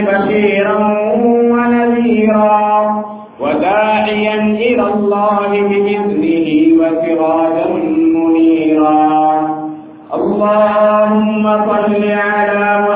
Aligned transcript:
بشيرا 0.00 0.78
ونذيرا 1.52 2.60
وداعيا 3.40 4.38
إلى 4.66 4.84
الله 4.94 5.48
بإذنه 5.68 6.48
وسراجا 6.80 7.66
منيرا. 8.16 9.02
اللهم 10.14 11.44
صل 11.68 12.02
على 12.28 12.64
محمد 12.80 12.91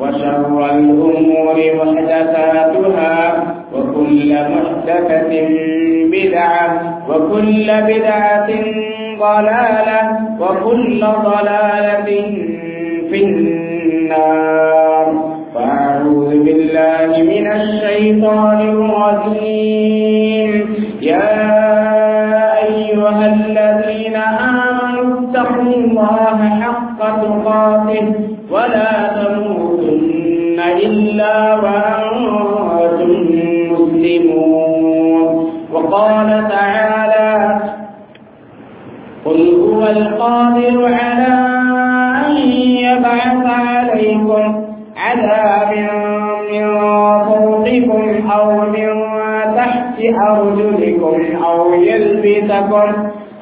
وشر 0.00 0.56
الأمور 0.74 1.56
محدثاتها 1.80 3.16
وكل 3.74 4.28
محدثة 4.32 5.32
بدعة 6.12 6.68
وكل 7.08 7.66
بدعة 7.90 8.48
ضلالة 9.20 10.00
وكل 10.40 11.00
ضلالة 11.00 12.08
في 13.10 13.18
النار. 13.24 15.06
فأعوذ 15.54 16.30
بالله 16.44 17.10
من 17.22 17.46
الشيطان 17.52 18.60
الرجيم. 18.74 20.54
يا 21.02 21.30
أيها 22.68 23.24
الذين 23.34 24.16
آمنوا 24.16 25.08
اتقوا 25.20 25.74
الله 25.74 26.38
حق 26.62 27.00
تقاته 27.22 28.06
ولا 28.50 28.92
تموتن 29.16 29.69
إلا 30.86 31.54
وأنتم 31.54 33.10
مسلمون. 33.72 35.00
وقال 35.72 36.48
تعالى 36.48 37.60
قل 39.24 39.54
هو 39.54 39.82
القادر 39.82 40.84
على 40.84 41.32
أن 42.26 42.36
يبعث 42.86 43.46
عليكم 43.46 44.64
عذاب 44.96 45.70
من 46.52 46.64
فوقكم 47.28 48.30
أو 48.30 48.60
من 48.60 48.88
تحت 49.56 49.98
أرجلكم 50.30 51.44
أو 51.44 51.72
يلبسكم 51.74 52.92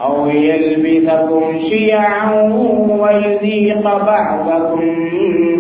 أو 0.01 0.27
يلبسكم 0.27 1.59
شيعا 1.71 2.43
ويذيق 2.89 3.83
بعضكم 3.83 4.81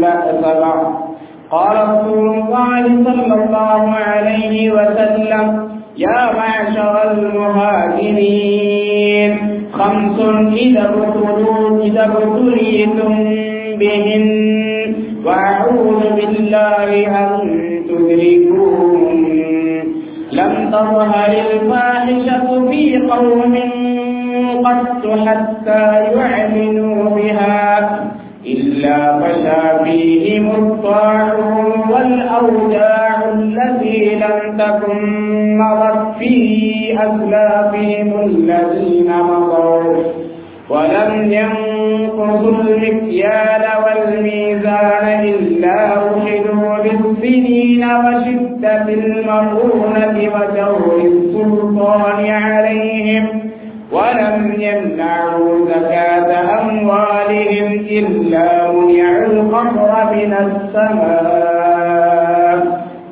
بأس 0.00 0.44
بعض. 0.44 1.07
قال 1.50 1.88
رسول 1.88 2.28
الله 2.28 2.82
صلى 2.82 3.34
الله 3.44 3.90
عليه 3.90 4.70
وسلم 4.70 5.68
يا 5.96 6.32
معشر 6.36 7.12
المهاجرين 7.12 9.38
خمس 9.72 10.20
إذا 11.82 12.04
ابتليتم 12.04 13.14
بهن. 13.80 14.94
وأعوذ 15.24 16.00
بالله 16.16 17.06
أن 17.06 17.28
تدركوهن. 17.88 19.38
لم 20.32 20.70
تظهر 20.72 21.32
الفاحشة 21.52 22.68
في 22.70 22.96
قوم 22.96 23.54
قط 24.64 25.02
حتى 25.26 25.84
يعلنوا 26.16 27.10
بها. 27.10 27.77
إلا 28.78 29.18
فشى 29.20 29.84
فيهم 29.84 30.50
الطاعون 30.50 31.72
والأوجاع 31.90 33.24
التي 33.34 34.14
لم 34.14 34.58
تكن 34.58 35.58
مضت 35.58 36.18
في 36.18 36.98
أسلافهم 36.98 38.20
الذين 38.24 39.12
مضوا. 39.22 40.02
ولم 40.70 41.32
ينقضوا 41.32 42.50
المكيال 42.62 43.64
والميزان 43.84 45.24
إلا 45.24 45.86
أخذوا 45.86 46.78
بالسنين 46.82 47.84
وشدة 47.84 48.88
المرونة 48.88 50.30
وجور 50.34 51.02
السلطان 51.04 52.26
عليهم. 52.26 53.48
ولم 53.92 54.54
يمنعوا 54.58 55.66
زكاة 55.68 56.60
أموالهم 56.60 57.72
إلا 57.72 58.67
القطر 59.62 60.14
من 60.14 60.32
السماء 60.46 62.58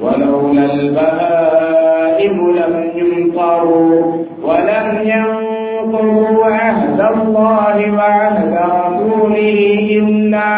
ولولا 0.03 0.65
البهائم 0.75 2.37
لم 2.51 2.75
يمطروا 2.95 4.13
ولم 4.43 4.89
ينقضوا 5.03 6.45
عهد 6.47 7.01
الله 7.01 7.93
وعهد 7.97 8.55
رسوله 8.55 9.59
إلا 9.99 10.51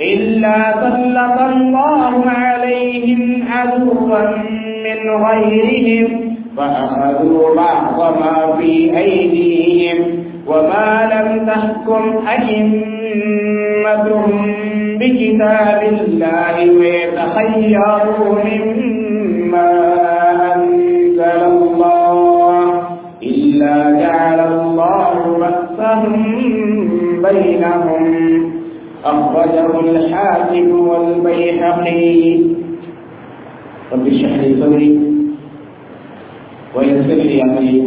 إلا 0.00 0.72
سلط 0.72 1.40
الله 1.40 2.30
عليهم 2.30 3.44
عدوا 3.52 4.20
من 4.84 4.98
غيرهم 5.26 6.08
فأخذوا 6.56 7.54
بعض 7.56 7.98
ما 8.20 8.56
في 8.58 8.72
أيديهم 8.98 9.98
وما 10.46 10.90
لم 11.12 11.46
تحكم 11.46 12.02
أئمتهم 12.28 14.53
بكتاب 15.43 15.81
الله 15.83 16.55
ويتخيروا 16.79 18.35
مما 18.45 19.71
أنزل 20.55 21.41
الله 21.45 22.83
إلا 23.23 23.75
جعل 23.99 24.39
الله 24.39 25.11
بأسهم 25.39 26.23
بينهم 27.23 28.03
أخرجه 29.03 29.79
الحاكم 29.79 30.87
والبيهقي 30.87 32.39
رب 33.93 34.07
اشرح 34.07 34.33
لي 34.33 34.55
صدري 34.61 34.91
ويسر 36.75 37.19
لي 37.21 37.41
امري 37.43 37.83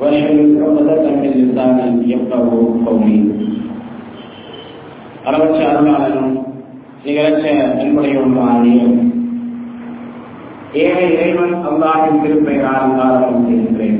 واحلل 0.00 0.62
عقدة 0.62 1.10
من 1.10 1.30
لساني 1.30 2.12
يفقه 2.12 2.46
قولي 2.86 3.44
அளவற்ற 5.28 5.60
அருளாளனும் 5.70 6.32
நிகழற்ற 7.05 7.45
அன்புடையவனுமானியும் 7.73 8.97
ஏழை 10.81 11.05
இறைவன் 11.13 11.55
அல்லாஹின் 11.69 12.21
திருப்பெயரால் 12.23 12.97
ஆரம்பம் 13.05 13.45
செய்கின்றேன். 13.47 13.99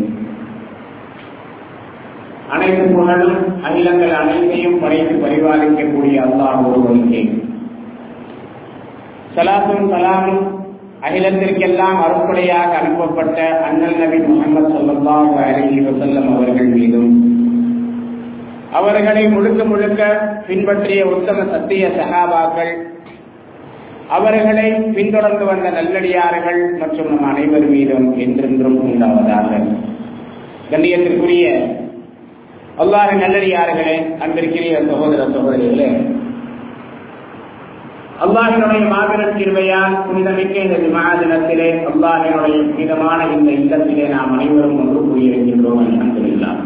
அனைத்து 2.49 2.83
புகழும் 2.93 3.37
அகிலங்கள் 3.61 4.13
அனைத்தையும் 4.19 4.79
படைத்து 4.81 5.15
பரிபாலிக்கக்கூடிய 5.23 6.17
அல்லாஹ் 6.27 6.61
ஒருவனுக்கே 6.65 7.21
சலாத்தும் 9.35 9.89
சலாமும் 9.91 10.43
அகிலத்திற்கெல்லாம் 11.01 11.97
அறுப்படையாக 12.05 12.71
அனுப்பப்பட்ட 12.79 13.37
அண்ணல் 13.67 13.99
நபி 14.01 14.17
முகமது 14.27 14.69
சல்லாஹ் 14.77 15.33
அலி 15.43 15.81
வசல்லம் 15.87 16.29
அவர்கள் 16.33 16.71
மீதும் 16.75 17.11
அவர்களை 18.71 19.23
முழுக்க 19.27 19.61
முழுக்க 19.63 20.01
பின்பற்றிய 20.47 21.03
உத்தம 21.13 21.45
சத்திய 21.53 21.85
சகாபாக்கள் 21.95 22.73
அவர்களை 24.09 24.67
பின்தொடர்ந்து 24.95 25.45
வந்த 25.45 25.67
நல்லடியார்கள் 25.75 26.61
மற்றும் 26.79 27.09
நம் 27.11 27.27
அனைவர் 27.29 27.67
மீதும் 27.67 28.07
என்றென்றும் 28.19 28.79
உண்டாவதாக. 28.85 29.49
கண்ணியத்திற்குரிய 30.71 31.45
அவ்வாறு 32.77 33.13
நல்லடியார்களே 33.21 33.93
அன்பிற்கிறிய 34.19 34.75
சகோதர 34.89 35.21
சகோதரிகளே 35.29 35.89
அல்லாஹினுடைய 38.23 38.81
மாபெரும் 38.89 39.35
கிருமையால் 39.35 39.93
புனிதமிக்க 40.05 40.55
இந்த 40.59 40.77
விமா 40.77 41.03
தினத்திலே 41.19 41.67
அல்லாஹினுடைய 41.89 42.57
புனிதமான 42.69 43.19
இந்த 43.35 43.49
இல்லத்திலே 43.59 44.07
நாம் 44.09 44.33
அனைவரும் 44.35 44.79
ஒன்று 44.81 44.99
கூறியிருக்கின்றோம் 45.05 45.79
அல்ஹம்துலில்லாஹ். 45.83 46.59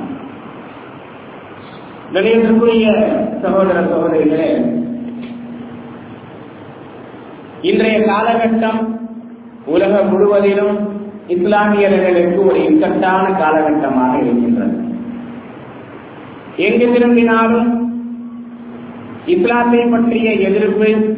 கணியத்திற்குரிய 2.14 2.88
சகோதர 3.44 3.78
சகோதரிகளே 3.92 4.50
இன்றைய 7.64 8.00
காலகட்டம் 8.00 9.00
உலகம் 9.66 10.10
முழுவதிலும் 10.10 11.02
இஸ்லாமியர்களுக்கு 11.28 12.46
ஒரு 12.46 12.66
இக்கட்டான 12.66 13.30
காலகட்டமாக 13.30 14.18
இருக்கின்றது. 14.18 14.84
எங்கு 16.58 16.92
திரும்பினாலும் 16.92 17.96
இஸ்லாத்தை 19.26 19.86
பற்றிய 19.86 20.32
எதிர்ப்பு 20.32 21.16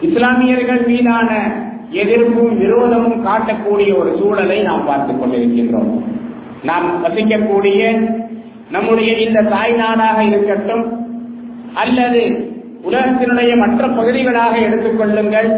இஸ்லாமியர்கள் 0.00 0.86
மீதான 0.86 1.52
எதிர்ப்பும் 1.90 2.60
விரோதமும் 2.60 3.28
காட்டக்கூடிய 3.28 3.98
ஒரு 3.98 4.16
சூழலை 4.18 4.62
நாம் 4.62 4.84
பார்த்துக் 4.84 5.22
கொண்டிருக்கின்றோம். 5.22 6.02
நாம் 6.62 7.04
வசிக்கக்கூடிய 7.04 8.10
நம்முடைய 8.70 9.12
இந்த 9.12 9.42
தாய் 9.42 9.72
நாடாக 9.72 10.24
இருக்கட்டும் 10.24 11.06
அல்லது 11.74 12.52
உலகத்தினுடைய 12.84 13.52
மற்ற 13.56 13.86
பகுதிகளாக 13.88 14.54
எடுத்துக்கொள்ளுங்கள் 14.58 15.50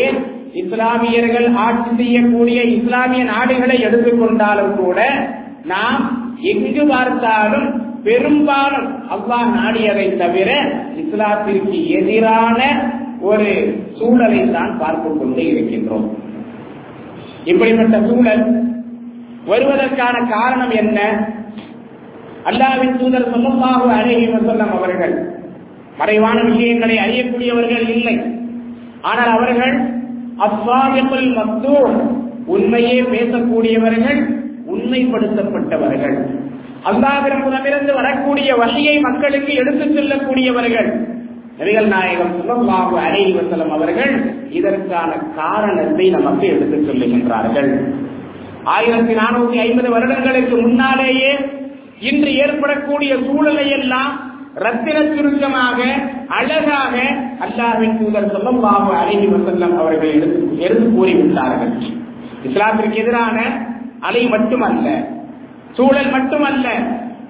ஏன் 0.00 0.18
இஸ்லாமியர்கள் 0.52 1.48
ஆட்சி 1.56 1.90
செய்யக்கூடிய 1.96 2.60
இஸ்லாமிய 2.76 3.24
நாடுகளை 3.24 3.76
எடுத்துக்கொண்டாலும் 3.82 4.74
கூட 4.76 4.98
நாம் 5.64 6.02
எங்கு 6.42 6.82
பார்த்தாலும் 6.86 7.68
பெரும்பாலும் 8.02 8.88
அவ்வா 9.10 9.38
நாடியதை 9.56 10.16
தவிர 10.16 10.50
இஸ்லாத்திற்கு 11.02 11.78
எதிரான 11.98 12.58
ஒரு 13.20 13.48
சூழலை 13.98 14.50
தான் 14.50 14.78
பார்த்து 14.78 15.08
கொண்டே 15.08 15.44
இருக்கின்றோம். 15.44 16.06
இப்படிப்பட்ட 17.44 17.96
சூழல் 18.08 18.44
வருவதற்கான 19.46 20.16
காரணம் 20.28 20.70
என்ன? 20.70 20.98
அல்லாவின் 22.44 22.96
தூதர் 22.96 23.32
சொல்லமாக 23.32 23.88
அழகி 23.98 24.26
வசல்லம் 24.26 24.74
அவர்கள் 24.78 25.14
மறைவான 25.98 26.42
விஷயங்களை 26.42 26.96
அறியக்கூடியவர்கள் 27.04 27.88
இல்லை. 27.96 28.16
ஆனால் 29.00 29.28
அவர்கள் 29.28 29.74
அஸ்வாமியல் 30.46 31.30
மத்தூ 31.38 31.74
உண்மையே 32.46 33.02
பேசக்கூடியவர்கள் 33.02 34.20
உண்மைப்படுத்தப்பட்டவர்கள். 34.72 36.16
அல்லாவிடமிருந்து 36.88 37.94
வரக்கூடிய 37.94 38.54
வகையை 38.54 38.98
மக்களுக்கு 38.98 39.54
எடுத்துச் 39.54 39.94
செல்லக்கூடியவர்கள். 39.96 40.90
நபிகள் 41.58 41.86
நாயகம் 41.86 42.34
சுல்லாஹு 42.38 42.94
அலைஹி 43.04 43.32
வசலம் 43.38 43.72
அவர்கள் 43.76 44.12
இதற்கான 44.50 45.10
காரணத்தை 45.36 46.10
நமக்கு 46.10 46.46
எடுத்துச் 46.46 46.86
சொல்லுகின்றார்கள். 46.88 47.70
ஆயிரத்தி 48.64 49.14
நானூத்தி 49.14 49.58
ஐம்பது 49.66 49.90
வருடங்களுக்கு 49.90 50.56
முன்னாலேயே 50.60 51.32
இன்று 51.98 52.34
ஏற்படக்கூடிய 52.34 53.16
சூழலை 53.26 53.70
எல்லாம் 53.70 54.14
ரத்தின 54.54 54.98
சுருக்கமாக 55.16 55.78
அழகாக 56.28 56.94
அல்லாஹின் 57.46 57.98
தூதர் 57.98 58.32
சொல்லம்பாபு 58.32 58.92
அழகி 58.94 59.26
வசல்லம் 59.26 59.76
அவர்கள் 59.78 60.12
எடுத்து 60.12 60.58
எடுத்து 60.58 60.88
கூறிவிட்டார்கள். 60.90 61.72
இஸ்லாத்திற்கு 62.46 62.94
எதிரான 62.94 63.38
அலை 64.00 64.28
மட்டுமல்ல 64.28 64.88
சூழல் 65.72 66.10
மட்டுமல்ல. 66.10 66.68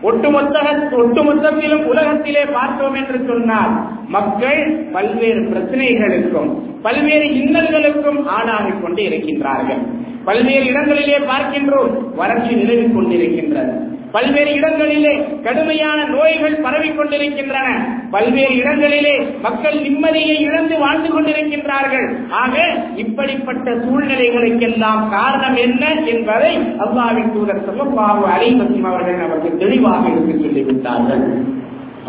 ஒட்டுமொத்த 0.03 0.59
ஒட்டுமொத்தத்திலும் 0.93 1.85
உலகத்திலே 1.85 2.44
பார்த்தோம் 2.44 2.94
என்று 2.94 3.25
சொன்னால் 3.29 3.73
மக்கள் 4.09 4.91
பல்வேறு 4.93 5.41
பிரச்சனைகளுக்கும் 5.41 6.50
பல்வேறு 6.82 7.26
இன்னல்களுக்கும் 7.41 8.25
ஆளாகிக் 8.26 8.82
கொண்டு 8.82 9.03
இருக்கின்றார்கள். 9.03 9.82
பல்வேறு 10.25 10.67
இடங்களிலே 10.67 11.19
பார்க்கின்றோம் 11.19 12.14
வறட்சி 12.14 12.55
நிலவிக் 12.55 12.97
கொண்டிருக்கின்றது. 12.97 13.75
பல்வேறு 14.12 14.52
இடங்களிலே 14.58 15.12
கடுமையான 15.43 15.99
நோய்கள் 16.05 16.56
பரவிக்கொண்டிருக்கின்றன 16.66 17.69
பல்வேறு 18.10 18.55
இடங்களிலே 18.56 19.14
மக்கள் 19.43 19.76
நிம்மதியை 19.87 20.37
இழந்து 20.46 20.76
வாழ்ந்து 20.78 21.10
கொண்டிருக்கின்றார்கள். 21.14 22.06
ஆக 22.43 22.56
இப்படிப்பட்ட 22.96 23.75
சூழ்நிலைகளுக்கெல்லாம் 23.84 25.02
காரணம் 25.16 25.58
என்ன 25.66 25.93
என்பதை 26.14 26.52
அல்லாவின் 26.84 27.32
தூதர் 27.37 27.66
சொல்லப்பாவு 27.69 28.25
அலைவசம் 28.37 28.88
அவர்கள் 28.93 29.22
நமக்கு 29.25 29.50
தெளிவாக 29.56 30.02
இருந்து 30.08 30.37
சொல்லிவிட்டார்கள். 30.44 31.25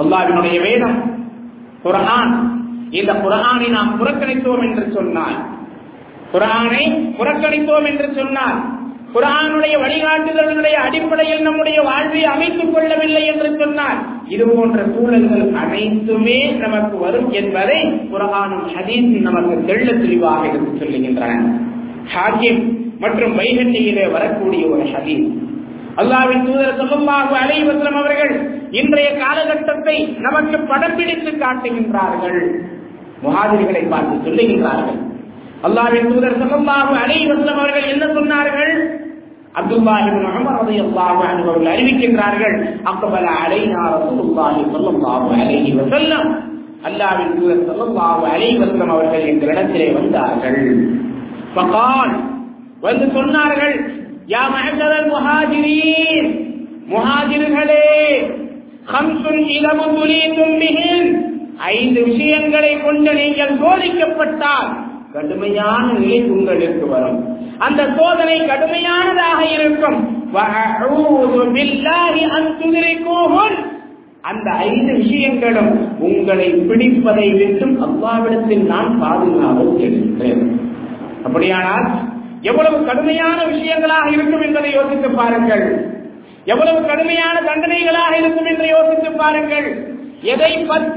அல்லாவினுடைய 0.01 0.57
வேதம் 0.67 0.97
குரான் 1.83 2.33
இந்த 2.99 3.11
குரானை 3.23 3.67
நாம் 3.69 3.95
புறக்கணித்தோம் 3.99 4.63
என்று 4.67 4.85
சொன்னால் 4.93 5.37
குரானை 6.33 6.83
புறக்கணித்தோம் 7.17 7.85
என்று 7.85 8.07
சொன்னால் 8.15 8.57
குரானுடைய 9.13 9.75
வழிகாட்டுதல்களுடைய 9.83 10.73
அடிப்படையில் 10.73 11.41
நம்முடைய 11.41 11.81
வாழ்வை 11.81 12.25
அமைத்துக் 12.25 12.73
கொள்ளவில்லை 12.73 13.25
என்று 13.25 13.55
சொன்னால் 13.59 13.97
இது 14.27 14.47
போன்ற 14.47 14.83
சூழல்கள் 14.83 15.53
அனைத்துமே 15.53 16.51
நமக்கு 16.51 16.97
வரும் 16.97 17.31
என்பதை 17.31 17.83
குரானும் 17.83 18.67
ஹதீஸ் 18.75 19.21
நமக்கு 19.21 19.73
தெள்ள 19.73 19.85
தெளிவாக 19.85 20.47
எடுத்து 20.47 20.85
சொல்லுகின்றன. 20.85 21.51
ஹாக்கிம் 22.15 22.77
மற்றும் 22.99 23.39
வைகண்டியிலே 23.39 24.11
வரக்கூடிய 24.11 24.67
ஒரு 24.67 24.83
ஹதீஸ். 24.83 25.37
அல்லாவின் 25.97 26.45
தூதர் 26.45 26.81
சொல்லமாக 26.81 27.35
அலைவசம் 27.45 27.91
அவர்கள் 27.91 28.61
இன்றைய 28.71 29.17
காலகட்டத்தை 29.17 30.15
நமக்கு 30.17 30.57
படம்பிடித்து 30.57 31.37
காட்டுகின்றார்கள். 31.37 32.55
முகாதிரிகளை 33.23 33.89
பார்த்து 33.89 34.31
சொல்லுகின்றார்கள். 34.31 35.07
அல்லாவின் 35.63 36.07
தூதர் 36.07 36.39
சொல்லமாக 36.39 36.97
அலைவசம் 37.07 37.57
அவர்கள் 37.57 37.83
என்ன 37.83 38.05
சொன்னார்கள்? 38.05 38.98
அவர்கள் 41.39 41.69
அறிவிக்கின்றார்கள் 41.73 42.55
அக்பல 42.91 43.25
அலைனா 43.43 43.81
ரசூலுல்லாஹி 43.95 44.61
ஸல்லல்லாஹு 44.73 45.29
அலைஹி 45.39 45.71
வஸல்லம். 45.79 46.27
அல்லாஹ்வின் 46.89 47.33
தூதர் 47.37 47.63
ஸல்லல்லாஹு 47.69 48.25
அலைஹி 48.33 48.57
வஸல்லம் 48.61 48.91
அவர்கள் 48.95 49.29
எங்களிடத்திலே 49.31 49.87
வந்தார்கள். 49.97 50.59
ஃபகால் 51.55 52.13
வந்து 52.83 53.05
சொன்னார்கள் 53.17 53.75
யா 54.33 54.43
மஹல்லல் 54.53 55.09
முஹாஜிரீன் 55.13 56.29
முஹாஜிர்களே 56.93 57.87
ஹம்சுன் 58.93 59.41
இலமு 59.55 59.87
துலீதும் 59.95 60.55
பிஹின் 60.61 61.09
ஐந்து 61.71 62.01
விஷயங்களை 62.09 62.71
கொண்டு 62.85 63.11
நீங்கள் 63.19 63.53
சோதிக்கப்பட்டால் 63.63 64.69
கடுமையான 65.13 65.93
நிலை 65.93 66.23
உங்களுக்கு 66.23 66.87
வரும். 66.87 67.37
அந்த 67.57 67.87
சோதனை 67.97 68.41
கடுமையானதாக 68.41 69.51
இருக்கும். 69.53 70.17
அந்த 74.21 74.51
ஐந்து 74.51 74.93
விஷயங்களும் 74.93 75.99
உங்களை 75.99 76.53
பிடிப்பதை 76.53 77.37
விட்டும் 77.37 77.81
அல்லாவிடத்தில் 77.83 78.65
நான் 78.65 78.99
பாதுகாப்பு 78.99 79.75
தேடுகிறேன் 79.77 80.59
அப்படியானால் 81.23 81.87
எவ்வளவு 82.41 82.85
கடுமையான 82.85 83.43
விஷயங்களாக 83.43 84.11
இருக்கும் 84.11 84.41
என்பதை 84.41 84.71
யோசித்து 84.71 85.09
பாருங்கள். 85.09 85.97
எவ்வளவு 86.45 86.85
கடுமையான 86.85 87.39
தண்டனைகளாக 87.39 88.17
இருக்கும் 88.19 88.45
என்று 88.45 88.67
யோசித்து 88.67 89.11
பாருங்கள். 89.11 89.88
எதை 90.29 90.49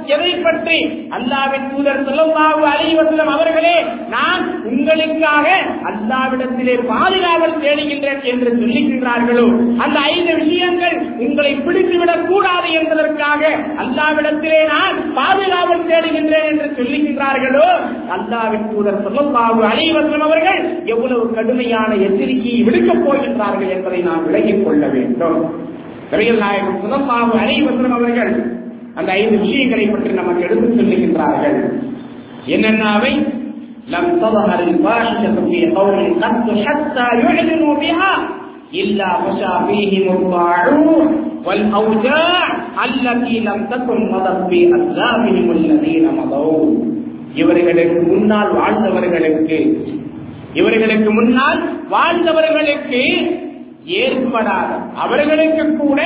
எதை 0.09 0.31
பற்றி 0.45 0.77
அல்லாவின் 1.17 1.67
தூதர் 1.71 2.01
சொல்லல்லாவு 2.07 2.65
அலைவசலம் 2.71 3.33
அவர்களே 3.35 3.75
நான் 4.09 4.41
உங்களுக்காக 4.71 5.47
அல்லாவிடத்திலே 5.91 6.75
பாதுகாவல் 6.89 7.55
தேடுகின்றேன் 7.61 8.23
என்று 8.25 8.51
சொல்லுகின்றார்களோ 8.55 9.45
அந்த 9.79 9.99
ஐந்து 10.09 10.33
விஷயங்கள் 10.37 10.97
உங்களை 11.19 11.53
பிடித்துவிடக் 11.59 12.27
கூடாது 12.27 12.71
என்பதற்காக 12.73 13.43
அல்லாவிடத்திலே 13.79 14.61
நான் 14.73 14.97
பாதுகாவல் 15.15 15.87
தேடுகின்றேன் 15.87 16.49
என்று 16.53 16.69
சொல்லுகின்றார்களோ 16.79 17.69
அல்லாவின் 18.17 18.69
தூதர் 18.73 19.05
சொல்லல்லாவு 19.07 19.63
அலைவசலம் 19.71 20.27
அவர்கள் 20.29 20.61
எவ்வளவு 20.87 21.27
கடுமையான 21.35 21.95
எச்சரிக்கையை 22.07 22.63
விடுக்கப் 22.63 23.05
போகின்றார்கள் 23.05 23.71
என்பதை 23.71 24.01
நாம் 24.03 24.25
விலகிக் 24.25 24.65
கொள்ள 24.65 24.83
வேண்டும். 24.89 25.41
நபிகள் 26.13 26.39
நாயகம் 26.39 26.83
சுதமாவு 26.83 27.37
அனைவசனம் 27.43 27.95
அவர்கள் 27.95 28.33
அந்த 29.00 29.10
ஐந்து 29.20 29.38
விஷயங்களை 29.44 29.86
பற்றி 29.88 30.12
நமக்கு 30.14 30.46
எடுத்துச் 30.48 30.78
சொல்லுகின்றார்கள் 30.80 31.60
என்னென்ன 32.48 32.86
அவை 32.98 33.14
لم 33.90 34.06
تظهر 34.24 34.60
الفاحشة 34.62 35.36
في 35.48 35.60
قوم 35.72 35.98
قط 36.22 36.48
حتى 36.66 37.08
يعلنوا 37.22 37.74
بها 37.76 38.14
إلا 38.74 39.10
مشى 39.24 39.54
فيهم 39.68 40.06
الطاعون 40.18 41.08
والأوجاع 41.48 42.42
التي 42.86 43.36
لم 43.40 43.60
تكن 43.66 43.98
مضت 44.12 44.40
في 44.50 44.60
أسلافهم 44.70 45.48
الذين 45.52 46.06
مضوا 46.20 46.66
இவர்களுக்கு 47.34 48.00
முன்னால் 48.12 48.50
வாழ்ந்தவர்களுக்கு 48.60 49.58
இவர்களுக்கு 50.54 51.10
முன்னால் 51.12 51.60
வாழ்ந்தவர்களுக்கு 51.90 53.02
ஏற்படாத 53.85 54.75
அவர்களுக்கு 54.97 55.77
கூட 55.77 56.03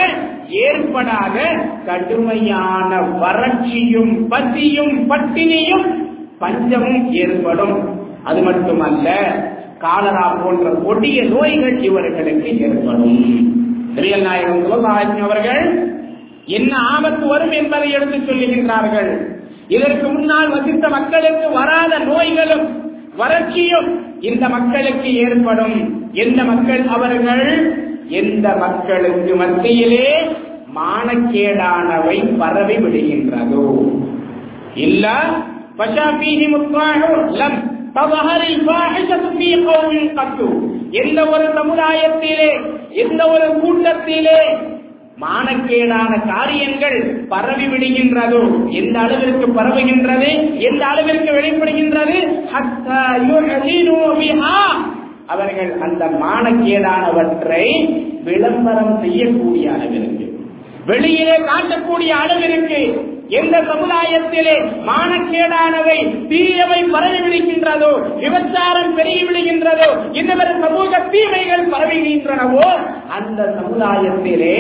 ஏற்படாத 0.49 1.43
கடுமையான 1.87 3.01
வறட்சியும் 3.01 4.29
பசியும் 4.29 5.11
பட்டினியும் 5.11 6.05
பஞ்சமும் 6.39 7.13
ஏற்படும். 7.13 8.05
அது 8.25 8.43
மட்டுமல்ல 8.43 9.11
காலரா 9.79 10.35
போன்ற 10.45 10.71
கொடிய 10.71 11.25
நோய்கள் 11.25 11.83
இவர்களுக்கு 11.83 12.59
ஏற்படும். 12.59 13.55
பெரியல் 13.95 14.23
நாயகம் 14.23 14.65
சிவபாஜன் 14.65 15.23
அவர்கள் 15.23 15.95
என்ன 16.47 16.77
ஆபத்து 16.77 17.27
வரும் 17.27 17.51
என்பதை 17.51 17.91
எடுத்து 17.91 18.17
சொல்லுகின்றார்கள். 18.17 19.27
இதற்கு 19.69 20.09
முன்னால் 20.09 20.49
வசித்த 20.49 20.89
மக்களுக்கு 20.89 21.51
வராத 21.51 21.99
நோய்களும் 21.99 22.67
வறட்சியும் 23.19 24.06
இந்த 24.21 24.49
மக்களுக்கு 24.49 25.15
ஏற்படும். 25.15 26.09
எந்த 26.13 26.45
மக்கள் 26.45 26.87
அவர்கள்? 26.87 27.77
எந்த 28.09 28.57
மக்களுக்கு 28.57 29.37
மத்தியிலே 29.37 30.15
மானக்கேடானவை 30.75 32.39
பரவி 32.39 32.77
விடுகின்றதோ? 32.77 33.93
இல்ல 34.75 35.25
எந்த 40.91 41.27
ஒரு 41.27 41.53
சமுதாயத்திலே 41.55 42.61
எந்த 42.91 43.31
ஒரு 43.31 43.59
கூட்டத்திலே 43.61 44.39
மானக்கேடான 45.19 46.13
காரியங்கள் 46.33 46.99
பரவி 47.29 47.67
விடுகின்றதோ. 47.67 48.41
எந்த 48.71 48.97
அளவிற்கு 48.99 49.47
பரவுகின்றது? 49.59 50.31
எந்த 50.59 50.83
அளவிற்கு 50.87 51.31
வெளிப்படுகின்றது? 51.33 52.17
அவர்கள் 55.35 55.71
அந்த 55.81 56.05
மானக்கேடானவற்றை 56.25 57.65
விளம்பரம் 58.25 58.95
செய்யக்கூடிய 59.03 59.67
அளவிற்கு 59.73 60.27
வெளியிலே 60.87 61.37
காட்டக்கூடிய 61.49 62.11
அளவிற்கு 62.25 62.81
எந்த 63.31 63.57
சமுதாயத்திலே 63.71 64.55
மானக்கேடானவை 64.89 65.97
தீயவை 66.29 66.81
பரவி 66.93 67.21
விடுகின்றதோ 67.25 67.91
விபச்சாரம் 68.21 68.95
பெருகி 68.95 69.25
விடுகின்றதோ 69.25 69.89
இன்னவர் 70.13 70.53
சமூக 70.65 71.01
தீமைகள் 71.15 71.65
பரவுகின்றனவோ 71.73 72.69
அந்த 73.09 73.41
சமுதாயத்திலே 73.59 74.55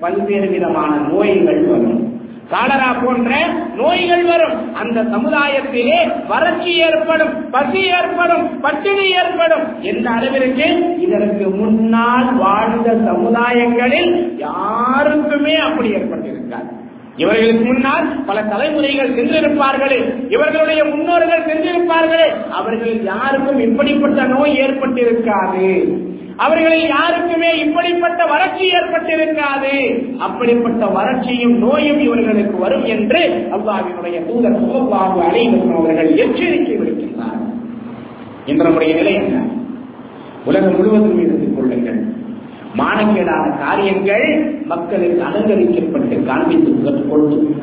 பல்வேறு 0.00 0.48
விதமான 0.48 0.96
நோய்கள் 1.08 1.62
வரும். 1.64 2.14
காலரா 2.50 2.96
போன்ற 3.04 3.30
நோய்கள் 3.76 4.24
வரும். 4.24 4.74
அந்த 4.74 5.02
சமுதாயத்திலே 5.02 6.26
வறட்சி 6.28 6.76
ஏற்படும் 6.76 7.50
பசி 7.50 7.80
ஏற்படும் 7.86 8.60
பட்டினி 8.60 9.10
ஏற்படும் 9.10 9.82
எந்த 9.82 10.10
அளவிற்கு 10.10 10.98
இதற்கு 10.98 11.48
முன்னால் 11.48 12.34
வாழ்ந்த 12.34 12.94
சமுதாயங்களில் 12.94 14.38
யாருக்குமே 14.38 15.56
அப்படி 15.56 15.90
ஏற்பட்டிருக்காது. 15.90 16.70
இவர்களுக்கு 17.16 17.64
முன்னால் 17.64 18.24
பல 18.24 18.42
தலைமுறைகள் 18.42 19.14
சென்றிருப்பார்களே 19.14 20.30
இவர்களுடைய 20.30 20.84
முன்னோர்கள் 20.84 21.46
சென்றிருப்பார்களே 21.46 22.50
அவர்கள் 22.50 23.02
யாருக்கும் 23.02 23.58
இப்படிப்பட்ட 23.58 24.22
நோய் 24.22 24.60
ஏற்பட்டிருக்காது. 24.60 25.96
அவர்களில் 26.36 26.88
யாருக்குமே 26.88 27.58
இப்படிப்பட்ட 27.58 28.24
வறட்சி 28.26 28.70
ஏற்பட்டிருக்காது. 28.70 30.04
அப்படிப்பட்ட 30.16 30.86
வறட்சியும் 30.86 31.56
நோயும் 31.56 32.00
இவர்களுக்கு 32.00 32.58
வரும் 32.58 32.84
என்று 32.84 33.48
அல்லாவினுடைய 33.52 34.26
தூதர் 34.26 34.62
சுகபாபு 34.62 35.20
அனைவரும் 35.20 35.76
அவர்கள் 35.76 36.16
எச்சரிக்கை 36.16 36.78
விடுக்கின்றார். 36.78 37.40
என்ற 38.46 38.64
நம்முடைய 38.64 38.94
நிலை 38.94 39.14
என்ன? 39.14 39.44
உலகம் 40.44 40.76
முழுவதும் 40.76 41.18
எடுத்துக் 41.18 41.56
கொள்ளுங்கள். 41.56 42.14
மானக்கேடான 42.78 43.58
காரியங்கள் 43.58 44.56
மக்களுக்கு 44.64 45.22
அலங்கரிக்கப்பட்டு 45.22 46.24
காண்பித்து 46.24 47.08
கொண்டு 47.08 47.56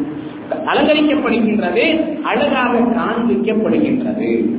அலங்கரிக்கப்படுகின்றது 0.65 2.15
அழகாக 2.21 2.79
காண்பிக்கப்படுகின்றது. 2.79 4.49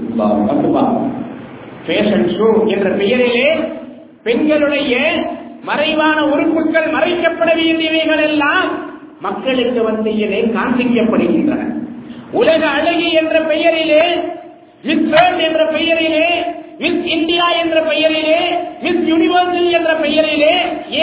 பேஷன் 1.87 2.26
ஷோ 2.26 2.66
என்ற 2.66 2.90
பெயரிலே 2.90 3.59
பெண்களுடைய 4.25 4.95
மறைவான 5.62 6.19
உறுப்புகள் 6.26 6.88
மறைக்கப்பட 6.97 7.50
வேண்டியவைகள் 7.61 8.23
எல்லாம் 8.23 8.69
மக்களுக்கு 9.21 9.81
வந்தியிலே 9.83 10.40
காண்பிக்கப்படுகின்றன. 10.57 11.62
உலக 12.33 12.62
அழகி 12.69 13.12
என்ற 13.12 13.40
பெயரிலே 13.40 14.04
மிஸ் 14.85 15.07
வேர்ல்ட் 15.12 15.43
என்ற 15.49 15.62
பெயரிலே 15.66 16.26
மிஸ் 16.78 17.04
இந்தியா 17.07 17.47
என்ற 17.50 17.81
பெயரிலே 17.81 18.38
மிஸ் 18.83 19.04
யூனிவர்சிட்டி 19.11 19.71
என்ற 19.71 19.93
பெயரிலே 19.95 20.54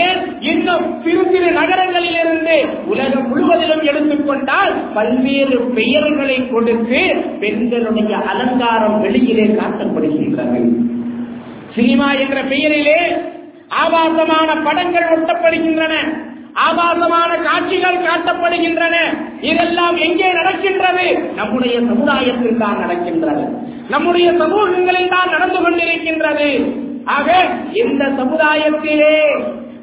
ஏன் 0.02 0.20
இன்னும் 0.40 0.86
சிறு 1.04 1.24
சிறு 1.32 1.52
நகரங்களில் 1.52 2.18
இருந்து 2.24 2.58
உலகம் 2.86 3.28
முழுவதிலும் 3.28 3.82
எடுத்துக்கொண்டால் 3.82 4.74
பல்வேறு 4.94 5.60
பெயர்களை 5.76 6.38
கொடுத்து 6.50 7.02
பெண்களுடைய 7.40 8.18
அலங்காரம் 8.32 9.02
வெளியிலே 9.02 9.48
காட்டப்படுகின்றது. 9.60 10.62
சினிமா 11.76 12.14
என்ற 12.14 12.42
பெயரிலே 12.42 13.16
ஆபாசமான 13.70 14.56
படங்கள் 14.56 15.20
ஒட்டப்படுகின்றன. 15.20 15.94
ஆபாசமான 16.54 17.38
காட்சிகள் 17.38 17.98
காட்டப்படுகின்றன. 17.98 18.96
இதெல்லாம் 19.42 19.96
எங்கே 19.96 20.32
நடக்கின்றது? 20.32 21.18
நம்முடைய 21.36 21.80
சமுதாயத்தில் 21.80 22.58
தான் 22.58 22.80
நடக்கின்றது. 22.80 23.44
நம்முடைய 23.90 24.34
சமூகங்களில் 24.38 25.10
தான் 25.10 25.30
நடந்து 25.30 25.60
கொண்டிருக்கின்றது. 25.62 26.74
ஆக 27.06 27.48
இந்த 27.74 28.06
சமுதாயத்திலே 28.18 29.36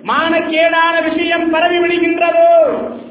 மானக்கேடான 0.04 1.10
விஷயம் 1.10 1.50
பரவி 1.50 1.78
விடுகின்றதோ. 1.78 2.50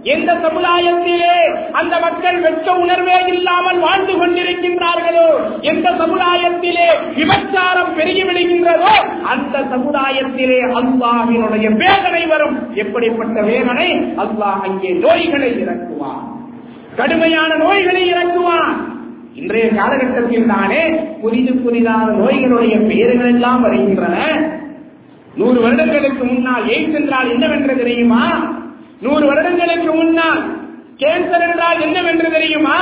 எந்த 0.03 0.33
சமுதாயத்திலே 0.33 1.35
அந்த 1.71 1.99
மக்கள் 1.99 2.39
வெட்க 2.39 2.73
உணர்வே 2.73 3.23
இல்லாமல் 3.27 3.79
வாழ்ந்து 3.79 4.13
கொண்டிருக்கின்றார்களோ 4.13 5.27
எந்த 5.61 5.91
சமுதாயத்திலே 5.91 6.87
விபச்சாரம் 7.15 7.93
பெருகி 7.95 8.23
விடுகின்றதோ 8.23 8.93
அந்த 9.23 9.59
சமுதாயத்திலே 9.59 10.59
அல்லாஹினுடைய 10.61 11.75
வேதனை 11.75 12.25
வரும். 12.25 12.73
எப்படிப்பட்ட 12.73 13.41
வேதனை? 13.41 13.93
அல்லாஹ் 13.93 14.61
அங்கே 14.61 14.89
நோய்களை 14.89 15.51
இறக்குவான். 15.51 16.25
கடுமையான 16.95 17.55
நோய்களை 17.55 18.13
இறக்குவான். 18.13 18.95
இன்றைய 19.33 19.69
காலகட்டத்தில் 19.69 20.45
தானே 20.45 20.89
புதிது 21.21 21.53
புதிதான 21.53 22.05
நோய்களுடைய 22.11 22.87
பெயர்கள் 22.87 23.27
எல்லாம் 23.27 23.61
வருகின்றன. 23.61 24.15
நூறு 25.37 25.61
வருடங்களுக்கு 25.61 26.25
முன்னால் 26.25 26.65
எய்ட்ஸ் 26.65 26.93
என்றால் 26.93 27.29
என்னவென்று 27.29 27.77
தெரியுமா? 27.77 28.55
நூறு 29.01 29.25
வருடங்களுக்கு 29.27 29.93
முன்னால் 29.93 30.41
கேன்சர் 30.97 31.49
என்றால் 31.49 31.81
என்னவென்று 31.81 32.31
தெரியுமா? 32.31 32.77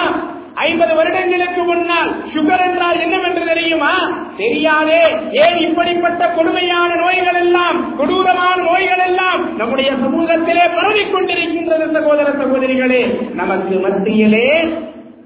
ஐம்பது 0.53 0.95
வருடங்களுக்கு 0.95 1.63
முன்னால் 1.63 2.09
சுகர் 2.33 2.71
என்றால் 2.71 3.00
என்னவென்று 3.00 3.45
தெரியுமா? 3.45 3.91
தெரியாதே. 4.38 5.01
ஏன் 5.31 5.57
இப்படிப்பட்ட 5.57 6.29
கொடுமையான 6.29 6.95
நோய்கள் 6.95 7.35
எல்லாம் 7.35 7.97
கொடூரமான 7.97 8.63
நோய்கள் 8.63 9.05
எல்லாம் 9.05 9.57
நம்முடைய 9.57 9.91
சமூகத்திலே 9.91 10.75
பரவிக் 10.75 11.15
கொண்டிருக்கின்றது 11.15 11.91
சகோதர 11.91 12.31
சகோதரிகளே? 12.31 13.33
நமக்கு 13.33 13.79
மத்தியிலே 13.79 14.67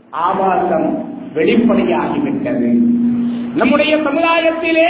ஆபாசம் 0.09 1.05
வெளிப்படையாகிவிட்டது. 1.35 2.77
நம்முடைய 3.55 3.97
சமுதாயத்திலே 4.03 4.87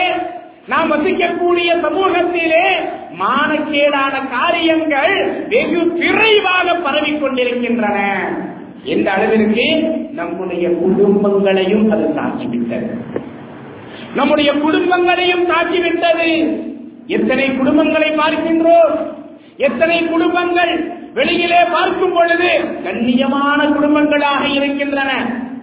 நாம் 0.70 0.92
வசிக்கக்கூடிய 0.92 1.70
சமூகத்திலே 1.84 2.66
மானக்கேடான 3.20 4.16
காரியங்கள் 4.30 5.16
வெகு 5.50 5.82
விரைவாக 5.92 6.76
பரவிக் 6.76 7.22
கொண்டிருக்கின்றன 7.22 7.98
எந்த 8.84 9.12
அளவிற்கு? 9.12 9.66
நம்முடைய 10.12 10.70
குடும்பங்களையும் 10.70 11.88
அது 11.92 12.06
தாக்கிவிட்டது 12.20 12.92
நம்முடைய 14.16 14.54
குடும்பங்களையும் 14.54 15.46
தாக்கிவிட்டது 15.54 16.30
எத்தனை 17.08 17.50
குடும்பங்களை 17.50 18.10
பார்க்கின்றோம்? 18.22 18.96
எத்தனை 19.58 20.08
குடும்பங்கள் 20.08 20.74
வெளியிலே 21.14 21.62
பார்க்கும் 21.72 22.14
பொழுது 22.14 22.50
கண்ணியமான 22.84 23.60
குடும்பங்களாக 23.70 24.44
இருக்கின்றன. 24.54 25.12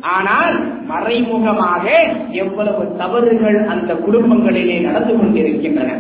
ஆனால் 0.00 0.56
மறைமுகமாக 0.87 1.90
எவ்வளவு 2.31 2.97
தவறுகள் 2.97 3.66
அந்த 3.66 3.95
குடும்பங்களிலே 3.95 4.81
நடந்து 4.81 5.16
கொண்டிருக்கின்றன. 5.16 5.99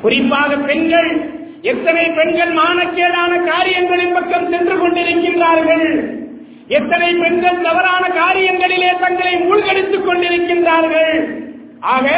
குறிப்பாக 0.00 0.56
பெண்கள் 0.56 1.30
எத்தனை 1.62 2.10
பெண்கள் 2.10 2.52
மானக்கேடான 2.52 3.44
காரியங்களின் 3.44 4.12
பக்கம் 4.12 4.50
சென்று 4.50 4.74
கொண்டிருக்கின்றார்கள்? 4.76 6.16
எத்தனை 6.68 7.14
பெண்கள் 7.14 7.60
தவறான 7.60 8.08
காரியங்களிலே 8.08 8.98
தங்களை 9.00 9.34
மூழ்கடித்துக் 9.36 10.06
கொண்டிருக்கின்றார்கள்? 10.06 11.40
ஆக 11.80 12.08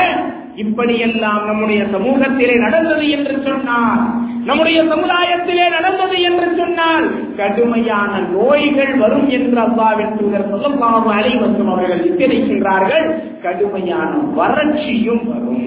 இப்படியெல்லாம் 0.54 1.46
நம்முடைய 1.46 1.82
சமூகத்திலே 1.82 2.58
நடந்தது 2.58 3.10
என்று 3.10 3.42
சொன்னால் 3.44 4.19
நம்முடைய 4.44 4.82
சமுதாயத்திலே 4.82 5.70
நடந்தது 5.70 6.20
என்று 6.20 6.54
சொன்னால் 6.56 7.36
கடுமையான 7.36 8.18
நோய்கள் 8.18 8.96
வரும் 8.96 9.28
என்று 9.28 9.60
அல்லாவின் 9.60 10.16
தூதர் 10.18 10.52
சொல்லமாக 10.52 11.04
அலைவசம் 11.18 11.70
அவர்கள் 11.70 12.10
எச்சரிக்கின்றார்கள். 12.10 13.06
கடுமையான 13.42 14.10
வறட்சியும் 14.36 15.24
வரும். 15.26 15.66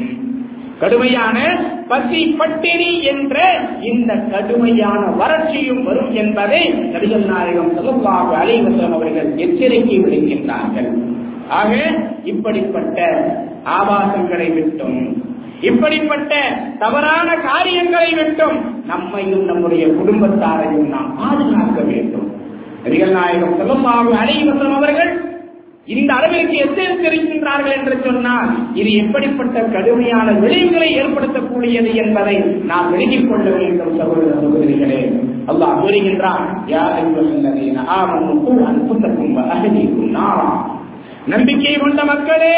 கடுமையான 0.79 1.37
பசி 1.87 2.35
பட்டினி 2.37 3.03
என்ற 3.03 3.59
இந்த 3.81 4.13
கடுமையான 4.15 5.01
வறட்சியும் 5.19 5.83
வரும் 5.83 6.13
என்பதை 6.13 6.69
நடிகர் 6.69 7.25
நாயகம் 7.25 7.77
சொல்லமாக 7.77 8.29
அலைவசம் 8.43 8.93
அவர்கள் 8.93 9.37
எச்சரிக்கை 9.37 9.99
விடுக்கின்றார்கள். 9.99 10.89
ஆக 11.49 11.71
இப்படிப்பட்ட 12.23 12.97
ஆபாசங்களை 13.63 14.53
விட்டும் 14.53 15.31
இப்படிப்பட்ட 15.69 16.33
தவறான 16.79 17.35
காரியங்களை 17.47 18.13
விட்டும் 18.13 18.57
நம்மையும் 18.87 19.45
நம்முடைய 19.45 19.83
குடும்பத்தாரையும் 19.99 20.89
நாம் 20.95 21.11
பாதுகாக்க 21.19 21.81
வேண்டும். 21.81 22.27
நபிகள் 22.85 23.13
நாயகம் 23.17 23.57
செல்லமாக 23.57 24.15
அலைவசம் 24.23 24.75
அவர்கள் 24.79 25.11
இந்த 25.93 26.13
அளவிற்கு 26.13 26.55
எச்சரித்திருக்கின்றார்கள் 26.65 27.75
என்று 27.77 27.95
சொன்னால் 28.03 28.51
இது 28.73 28.91
எப்படிப்பட்ட 28.93 29.63
கடுமையான 29.73 30.27
விளைவுகளை 30.31 30.89
ஏற்படுத்தக்கூடியது 31.01 31.91
என்பதை 32.03 32.35
நாம் 32.71 32.91
விலகிக் 32.91 33.27
கொள்ள 33.29 33.47
வேண்டும் 33.57 33.97
சகோதர 33.97 34.31
சகோதரிகளே. 34.43 34.99
அல்லாஹ் 35.51 35.79
கூறுகின்றான் 35.81 36.45
யார் 36.73 37.03
நம்பிக்கை 41.33 41.73
கொண்ட 41.75 41.99
மக்களே 42.05 42.55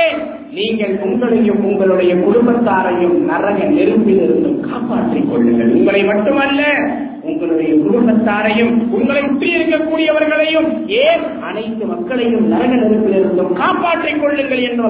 நீங்கள் 0.51 0.93
உங்களையும் 1.03 1.61
உங்களுடைய 1.63 2.13
குடும்பத்தாரையும் 2.15 3.15
நரக 3.25 3.57
நெருப்பில் 3.69 4.21
இருந்தும் 4.21 4.59
காப்பாற்றிக் 4.61 5.29
கொள்ளுங்கள். 5.29 5.71
உங்களை 5.73 6.03
மட்டுமல்ல 6.03 6.61
உங்களுடைய 7.21 7.71
குடும்பத்தாரையும் 7.75 8.81
உங்களை 8.91 9.21
சுற்றி 9.21 9.49
இருக்கக்கூடியவர்களையும் 9.55 10.69
ஏன் 10.97 11.23
அனைத்து 11.41 11.85
மக்களையும் 11.85 12.45
நரக 12.47 12.71
நெருப்பில் 12.75 13.15
இருந்தும் 13.15 13.53
காப்பாற்றிக் 13.53 14.21
கொள்ளுங்கள் 14.21 14.63
என்று 14.63 14.85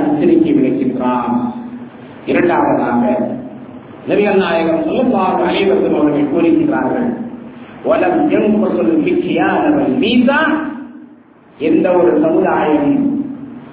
எச்சரிக்கை 0.00 0.52
விளக்கின்றான் 0.52 1.34
இரண்டாவதாக 2.26 3.02
நபிகள் 4.08 4.36
நாயகம் 4.36 4.84
சொல்லுவார் 4.84 5.42
அனைவரும் 5.42 5.94
அவர்கள் 5.94 6.30
கூறுகின்றார்கள் 6.32 7.08
வலம் 7.84 8.20
எங்குள் 8.30 8.94
மிக்கியானவன் 9.04 9.94
மீதான் 9.98 10.54
எந்த 11.58 11.92
ஒரு 11.92 12.20
சமுதாயம் 12.20 12.92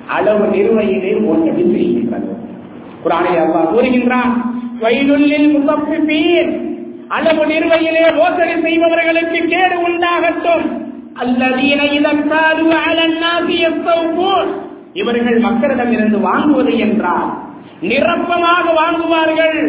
அளவு 0.07 0.45
நிறுவையிலே 0.45 1.21
மோசடி 1.21 1.63
செய்கின்றது 1.63 2.33
குரானை 3.03 3.33
அல்லா 3.43 3.61
கூறுகின்றான் 3.73 4.33
அளவு 7.07 7.45
நிறுவையிலே 7.45 8.15
மோசடி 8.15 8.61
செய்பவர்களுக்கு 8.61 9.47
கேடு 9.47 9.77
உண்டாகட்டும். 9.87 10.65
அல்லதீன 11.21 11.91
இதற்காது 11.91 12.63
இவர்கள் 14.93 15.39
மக்களிடம் 15.39 15.91
இருந்து 15.91 16.17
வாங்குவது 16.17 16.79
என்றால் 16.79 17.29
நிரப்பமாக 17.81 18.65
வாங்குவார்கள். 18.73 19.59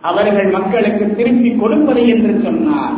அவர்கள் 0.00 0.50
மக்களுக்கு 0.50 1.14
திருப்பி 1.16 1.56
கொடுப்பது 1.56 2.08
என்று 2.08 2.40
சொன்னார் 2.42 2.96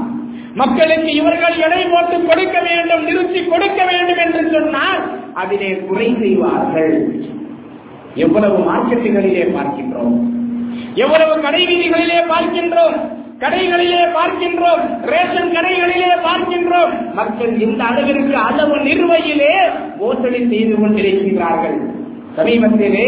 மக்களுக்கு 0.55 1.15
இவர்கள் 1.15 1.57
எடை 1.57 1.85
போட்டு 1.85 2.25
கொடுக்க 2.25 2.61
வேண்டும் 2.61 3.05
நிறுத்தி 3.05 3.45
கொடுக்க 3.45 3.85
வேண்டும் 3.85 4.17
என்று 4.17 4.51
சொன்னால் 4.53 5.01
அதிலே 5.35 5.71
குறை 5.89 6.17
செய்வார்கள் 6.21 7.23
எவ்வளவு 8.15 8.59
மார்க்கெட்டுகளிலே 8.59 9.45
பார்க்கின்றோம். 9.57 10.17
எவ்வளவு 10.95 11.41
கடை 11.41 11.63
வீதிகளிலே 11.67 12.19
பார்க்கின்றோம். 12.33 12.97
கடைகளிலே 13.39 14.03
பார்க்கின்றோம். 14.19 14.83
ரேஷன் 15.03 15.51
கடைகளிலே 15.51 16.11
பார்க்கின்றோம். 16.27 17.13
மக்கள் 17.13 17.61
இந்த 17.61 17.85
அளவிற்கு 17.85 18.37
அளவு 18.37 18.77
நிர்வையிலே 18.77 19.55
மோசடி 19.97 20.49
செய்து 20.49 20.75
கொண்டிருக்கிறார்கள் 20.75 21.79
சமீபத்திலே 22.37 23.07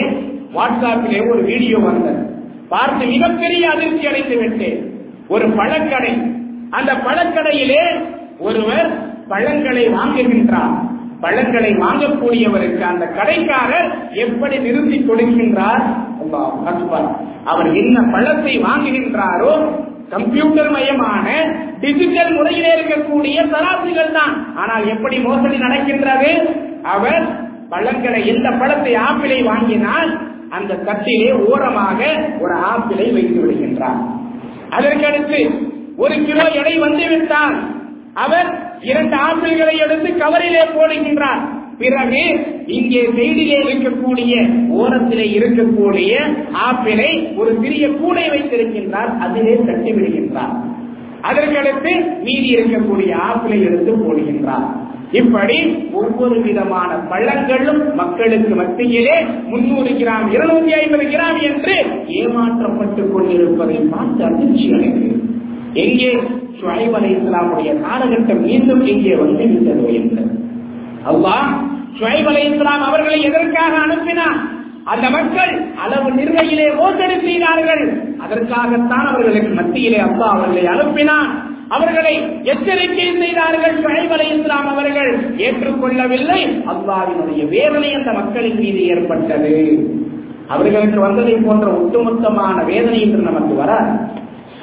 வாட்ஸ்அப்பிலே 0.55 1.31
ஒரு 1.31 1.43
வீடியோ 1.45 1.79
வந்தது. 1.79 2.23
பார்த்து 2.69 3.07
மிகப்பெரிய 3.07 3.71
அதிர்ச்சி 3.71 4.07
அடைந்து 4.07 4.37
விட்டேன். 4.37 4.81
ஒரு 5.29 5.49
பழக்கடை 5.51 6.13
அந்த 6.71 6.93
பழக்கடையிலே 7.07 7.83
ஒருவர் 8.39 8.89
பழங்களை 9.29 9.85
வாங்குகின்றார். 9.89 10.75
பழங்களை 11.21 11.71
வாங்கக்கூடியவருக்கு 11.75 12.83
அந்த 12.93 13.05
கடைக்காரர் 13.19 13.89
எப்படி 14.25 14.57
நிறுத்தி 14.59 14.99
கொடுக்கின்றார்? 14.99 15.85
அவர் 17.45 17.69
என்ன 17.75 17.97
பழத்தை 18.15 18.55
வாங்குகின்றாரோ 18.59 19.53
கம்ப்யூட்டர் 20.11 20.71
மயமான 20.75 21.27
டிஜிட்டல் 21.81 22.33
முறையிலே 22.35 22.71
இருக்கக்கூடிய 22.77 23.37
தராசுகள் 23.55 24.13
தான். 24.13 24.35
ஆனால் 24.55 24.85
எப்படி 24.87 25.17
மோசடி 25.19 25.57
நடக்கின்றது? 25.57 26.31
அவர் 26.83 27.25
பழங்களை 27.71 28.27
எந்த 28.27 28.51
பழத்தை 28.51 28.95
ஆப்பிளை 28.95 29.43
வாங்கினால் 29.43 30.11
அந்த 30.51 30.79
தட்டிலே 30.89 31.31
ஓரமாக 31.51 32.01
ஒரு 32.41 32.55
ஆப்பிளை 32.73 33.13
வைத்து 33.13 33.39
விடுகின்றார். 33.41 33.99
அதற்கடுத்து 34.71 35.41
ஒரு 35.97 36.15
கிலோ 36.25 36.47
எடை 36.51 36.79
வந்துவிட்டால் 36.79 37.57
அவர் 38.15 38.49
இரண்டு 38.81 39.17
ஆப்பிள்களை 39.17 39.75
எடுத்து 39.79 40.09
கவரிலே 40.23 40.65
போடுகின்றார். 40.77 41.43
பிறகு 41.79 42.23
இங்கே 42.67 43.01
செய்தியிலே 43.17 43.59
இருக்கக்கூடிய 43.63 44.35
ஓரத்திலே 44.79 45.27
இருக்கக்கூடிய 45.39 46.13
ஆப்பிளை 46.53 47.11
ஒரு 47.37 47.59
சிறிய 47.63 47.89
கூடை 47.89 48.25
வைத்திருக்கின்றார் 48.31 49.11
அதிலே 49.19 49.55
தட்டி 49.67 49.93
விடுகின்றார் 49.93 50.55
அதற்கடுத்து 51.23 51.93
மீதி 52.23 52.49
இருக்கக்கூடிய 52.57 53.13
ஆப்பிளை 53.29 53.59
எடுத்து 53.63 53.93
போடுகின்றார். 53.97 54.67
இப்படி 55.13 55.59
ஒவ்வொரு 55.93 56.37
விதமான 56.41 56.91
பழங்களும் 57.11 57.95
மக்களுக்கு 57.95 58.55
மத்தியிலே 58.55 59.17
முன்னூறு 59.47 59.91
கிராம் 59.91 60.27
இருநூத்தி 60.33 60.73
ஐம்பது 60.81 61.05
கிராம் 61.05 61.39
என்று 61.43 61.77
ஏமாற்றப்பட்டுக் 62.21 63.13
கொண்டிருப்பதை 63.13 63.79
பார்த்து 63.91 64.25
அதிர்ச்சி 64.25 64.67
அடைகிறது 64.73 65.26
எங்கே 65.77 66.11
ஷுவைப் 66.61 66.91
அலை 66.91 67.11
இஸ்லாமுடைய 67.17 67.71
காலகட்டம் 67.81 68.41
மீண்டும் 68.41 68.87
எங்கே 68.87 69.15
வந்து 69.15 69.45
விட்டதோ 69.45 69.87
என்று 69.93 70.23
அல்லாஹ் 71.11 71.49
ஷுவைப் 71.99 72.27
அலை 72.27 72.53
இஸ்லாம் 72.53 72.83
அவர்களை 72.83 73.23
எதற்காக 73.23 73.77
அனுப்பினார் 73.77 74.41
அந்த 74.85 75.11
மக்கள் 75.11 75.53
அளவு 75.85 76.11
நிர்வையிலே 76.11 76.77
மோசடி 76.77 77.21
செய்தார்கள் 77.21 77.85
அதற்காகத்தான் 78.19 79.07
அவர்களுக்கு 79.07 79.55
மத்தியிலே 79.55 79.99
அப்பா 79.99 80.29
அவர்களை 80.29 80.67
அனுப்பினார் 80.67 81.55
அவர்களை 81.69 82.43
எச்சரிக்கை 82.43 83.19
செய்தார்கள் 83.19 83.83
ஷுவைப் 83.83 84.09
அலை 84.09 84.39
இஸ்லாம் 84.39 84.69
அவர்கள். 84.69 85.37
ஏற்றுக்கொள்ளவில்லை. 85.37 86.41
அல்லாவினுடைய 86.67 87.49
வேதனை 87.49 87.95
அந்த 87.95 88.13
மக்களின் 88.13 88.59
மீது 88.59 88.87
ஏற்பட்டது. 88.87 89.55
அவர்களுக்கு 90.49 91.01
வந்ததை 91.01 91.35
போன்ற 91.35 91.67
ஒட்டுமொத்தமான 91.71 92.65
வேதனை 92.65 93.01
என்று 93.01 93.19
நமக்கு 93.19 93.55
வராது. 93.55 93.91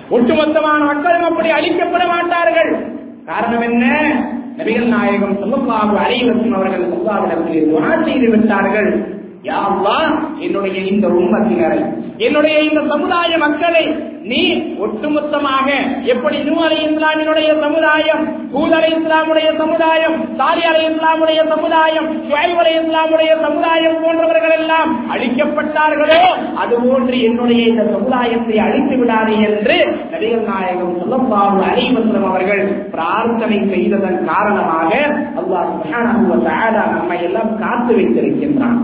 ஒட்டுமொத்தமான 0.10 0.86
மக்களும் 0.86 1.24
அப்படி 1.24 1.52
அழிக்கப்பட 1.52 2.08
மாட்டார்கள். 2.08 2.86
காரணம் 3.26 3.62
என்ன? 3.62 4.14
நபிகள் 4.58 4.88
நாயகம் 4.88 5.44
சொல்லப்பாக 5.44 5.98
அலைவசம் 6.08 6.52
அவர்கள் 6.52 6.90
சொல்லாவிடத்தில் 6.90 7.76
துணா 7.76 8.04
செய்து 8.04 8.30
விட்டார்கள். 8.30 9.22
யாவா 9.44 9.96
என்னுடைய 10.40 10.78
இந்த 10.92 11.08
உண்மத்தினரை 11.20 11.80
என்னுடைய 12.18 12.58
இந்த 12.68 12.82
சமுதாய 12.92 13.38
மக்களை 13.38 13.86
நீ 14.32 14.42
ஒட்டுமொத்தமாக 14.80 15.68
எப்படி 16.06 16.38
நூ 16.44 16.54
அலை 16.66 16.78
இஸ்லாமினுடைய 16.84 17.50
சமுதாயம் 17.64 18.22
ஹூத் 18.54 18.76
அலை 18.78 18.92
இஸ்லாமுடைய 18.98 19.50
சமுதாயம் 19.58 20.16
சாரி 20.38 20.64
அலை 20.64 20.84
இஸ்லாமுடைய 20.92 21.40
சமுதாயம் 21.54 22.08
ஷுவைப் 22.28 22.62
அலை 22.62 22.74
இஸ்லாமுடைய 22.76 23.32
சமுதாயம் 23.42 24.00
போன்றவர்கள் 24.04 24.56
எல்லாம் 24.60 24.92
அழிக்கப்பட்டார்களோ 25.14 26.22
அதுபோன்று 26.64 27.20
என்னுடைய 27.30 27.64
இந்த 27.68 27.86
சமுதாயத்தை 27.92 28.58
அழித்து 28.68 28.98
விடாது 28.98 29.36
என்று 29.50 29.78
நடிகர் 30.14 30.48
நாயகம் 30.48 30.98
சொல்லப்பாவு 31.02 31.62
அலைவசம் 31.72 32.30
அவர்கள் 32.32 32.64
பிரார்த்தனை 32.92 33.60
செய்ததன் 33.76 34.20
காரணமாக 34.26 34.92
அல்லாஹ் 35.42 35.72
நம்மை 36.96 37.20
எல்லாம் 37.24 37.54
காத்து 37.60 37.94
வைத்திருக்கின்றான். 37.96 38.80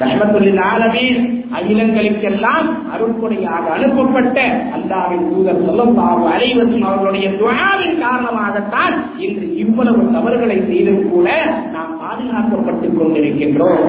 ரஹமத்துல்லில் 0.00 0.60
ஆலமீன். 0.72 1.18
அகிலங்களுக்கெல்லாம் 1.56 2.68
அருட்கொடையாக 2.94 3.64
அனுப்பப்பட்ட 3.76 4.40
அல்லாவின் 4.76 5.26
தூதர் 5.30 5.64
சொல்லப்பாவு 5.66 6.24
அனைவரும் 6.34 6.82
அவர்களுடைய 6.82 7.28
துவாவின் 7.30 7.98
காரணமாகத்தான் 8.04 8.94
இன்று 9.18 9.56
இவ்வளவு 9.56 10.12
தவறுகளை 10.12 10.62
செய்தும் 10.66 11.10
கூட 11.10 11.28
நாம் 11.72 12.00
பாதுகாக்கப்பட்டுக் 12.00 12.98
கொண்டிருக்கின்றோம். 12.98 13.84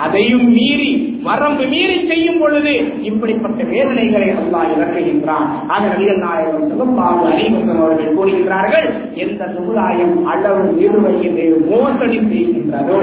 அதையும் 0.00 0.46
மீறி 0.48 1.20
வரம்பு 1.22 1.66
மீறி 1.66 2.06
செய்யும் 2.08 2.38
பொழுது 2.38 3.02
இப்படிப்பட்ட 3.02 3.64
வேதனைகளை 3.64 4.28
அல்லாஹ் 4.28 4.72
இறக்குகின்றான். 4.76 5.46
ஆக 5.68 5.82
நபிகள் 5.86 6.18
நாயகம் 6.18 6.68
சிவப்பாவு 6.70 7.26
அறிவசம் 7.32 7.76
அவர்கள் 7.76 8.16
கூறுகின்றார்கள் 8.16 8.88
எந்த 9.14 9.50
சமுதாயம் 9.54 10.26
அளவு 10.26 10.62
நிறுவையிலே 10.80 11.46
மோசடி 11.70 12.18
செய்கின்றதோ 12.18 13.00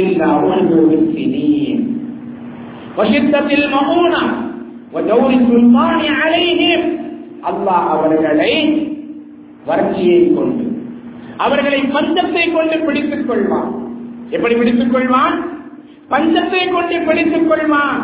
இந்த 0.00 0.22
ஒன்று 0.26 0.78
வசித்தத்தில் 2.96 3.66
மகூனா 3.74 4.22
அல்லாஹ் 7.48 7.86
அவர்களை 7.94 8.52
வறட்சியை 9.66 10.18
கொண்டு 10.34 10.64
அவர்களை 11.36 11.80
பஞ்சத்தை 11.82 12.44
கொண்டு 12.52 12.78
பிடித்துக் 12.78 13.26
கொள்வான். 13.30 13.70
எப்படி 14.30 14.54
பிடித்துக் 14.54 14.92
கொள்வான்? 14.94 15.36
பஞ்சத்தை 16.10 16.60
கொண்டு 16.72 17.00
பிடித்துக் 17.00 17.48
கொள்வான். 17.50 18.00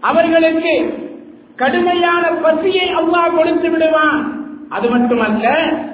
அவர்களுக்கு 0.00 0.74
கடுமையான 1.56 2.24
பசியை 2.42 2.88
அல்லாஹ் 2.94 3.36
கொடுத்து 3.36 3.70
விடுவான். 3.70 4.20
அது 4.68 4.90
மட்டுமல்ல 4.90 5.46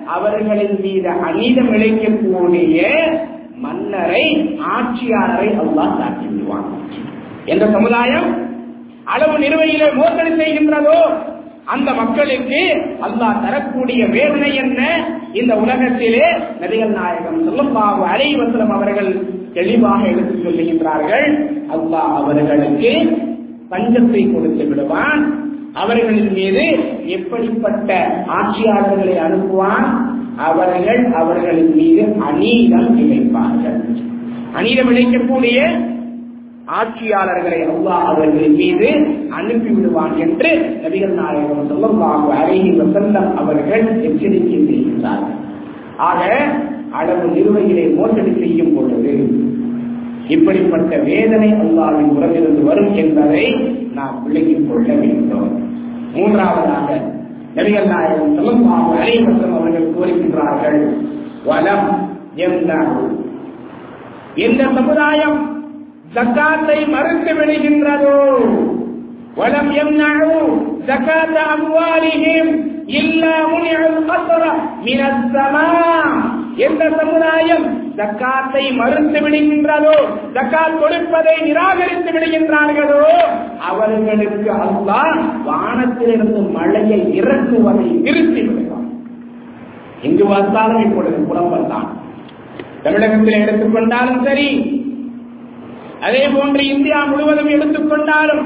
அவர்களின் 0.06 0.78
மீது 0.80 1.10
அநீதம் 1.26 1.72
இழைக்கக்கூடிய 1.74 2.78
மன்னரை 3.62 4.24
ஆட்சியாளரை 4.74 5.48
அல்லாஹ் 5.62 5.98
தாக்கி 5.98 6.26
விடுவான் 6.26 6.68
எந்த 7.46 7.64
சமுதாயம் 7.72 8.28
அளவு 9.04 9.38
நிறுவையிலே 9.38 9.88
மோசடி 9.94 10.32
செய்கின்றதோ 10.40 10.98
அந்த 11.66 11.94
மக்களுக்கு 11.94 12.60
அல்லாஹ் 13.00 13.42
தரக்கூடிய 13.44 14.06
வேதனை 14.06 14.56
என்ன? 14.56 14.80
இந்த 15.32 15.54
உலகத்திலே 15.54 16.26
நபிகள் 16.62 16.96
நாயகம் 16.96 17.44
சொல்லப்பாவு 17.46 18.02
அலைவசலம் 18.14 18.70
அவர்கள் 18.70 19.10
தெளிவாக 19.52 20.00
எடுத்துச் 20.06 20.44
சொல்லுகின்றார்கள் 20.44 21.26
அல்லாஹ் 21.76 22.16
அவர்களுக்கு 22.20 22.92
பஞ்சத்தை 23.70 24.32
கொடுத்து 24.32 24.64
விடுவான். 24.68 25.22
அவர்களின் 25.74 26.32
மீது 26.32 26.64
எப்படிப்பட்ட 27.06 27.90
ஆட்சியாளர்களை 28.38 29.16
அனுப்புவான்? 29.18 29.86
அவர்கள் 30.36 31.12
அவர்களின் 31.12 31.74
மீது 31.74 32.02
அநீதம் 32.02 32.92
இழைப்பார்கள் 32.98 33.80
அநீதம் 34.54 34.90
இழைக்கக்கூடிய 34.90 35.90
ஆட்சியாளர்களை 36.66 37.60
அல்லா 37.66 38.02
அவர்களின் 38.02 38.54
மீது 38.54 39.06
அனுப்பி 39.30 39.68
விடுவான் 39.68 40.16
என்று 40.16 40.80
நபிகள் 40.82 41.14
நாயகம் 41.14 41.70
சொல்லமாக 41.70 42.28
அருகி 42.28 42.70
வசல்லம் 42.70 43.34
அவர்கள் 43.34 44.02
எச்சரிக்கை 44.02 44.58
செய்கின்றார்கள். 44.58 45.38
ஆக 45.96 46.44
அளவு 46.90 47.28
நிறுவனிகளை 47.28 47.88
மோசடி 47.88 48.32
செய்யும் 48.38 48.74
பொழுது 48.74 49.28
இப்படிப்பட்ட 50.28 50.96
வேதனை 50.96 51.52
அல்லாவின் 51.52 52.12
உறவிலிருந்து 52.16 52.64
வரும் 52.64 52.94
என்பதை 52.94 53.56
நாம் 53.94 54.22
விளங்கிக் 54.24 54.68
கொள்ள 54.68 54.94
வேண்டும். 54.94 55.60
மூன்றாவதாக 56.14 57.11
நபிகள் 57.56 57.88
நாயகம் 57.88 58.36
சொல்லமாக 58.36 58.98
அனைவசம் 58.98 59.54
அவர்கள் 59.54 59.92
கூறுகின்றார்கள் 59.94 60.80
வலம் 61.44 61.88
எந்த 62.42 62.72
எந்த 64.42 64.62
சமுதாயம் 64.74 65.38
ஜக்காத்தை 66.14 66.78
மறுத்து 66.88 67.32
விடுகின்றதோ 67.34 68.16
வலம் 69.36 69.72
எம்னு 69.76 70.10
ஜக்காத்த 70.86 71.36
அம்வாலிஹிம் 71.52 72.52
இல்லா 72.98 73.34
முனிஅல் 73.50 74.00
கஸ்ர 74.08 74.42
மினஸ் 74.84 75.26
ஸமா 75.34 75.66
எந்த 76.58 76.82
சமுதாயம் 76.98 77.64
தக்காத்தை 77.96 78.62
மறுத்து 78.76 79.18
விடுகின்றதோ 79.20 79.94
ஜக்காத் 80.34 80.78
கொடுப்பதை 80.78 81.34
நிராகரித்து 81.44 82.10
விடுகின்றார்களோ 82.12 83.04
அவர்களுக்கு 83.68 84.50
அல்லா 84.58 85.00
வானத்திலிருந்து 85.46 86.42
மழையை 86.50 87.00
இறக்குவதை 87.14 87.88
நிறுத்தி 88.06 88.42
விடுவான் 88.42 88.88
எங்கு 90.02 90.26
பார்த்தாலும் 90.26 90.84
இப்பொழுது 90.86 91.18
புலம்பல் 91.26 91.68
தான் 91.68 91.88
தமிழகத்தில் 92.82 93.42
எடுத்துக்கொண்டாலும் 93.42 94.22
சரி 94.24 94.48
அதே 96.02 96.24
போன்று 96.28 96.62
இந்தியா 96.70 97.00
முழுவதும் 97.04 97.52
எடுத்துக்கொண்டாலும் 97.52 98.44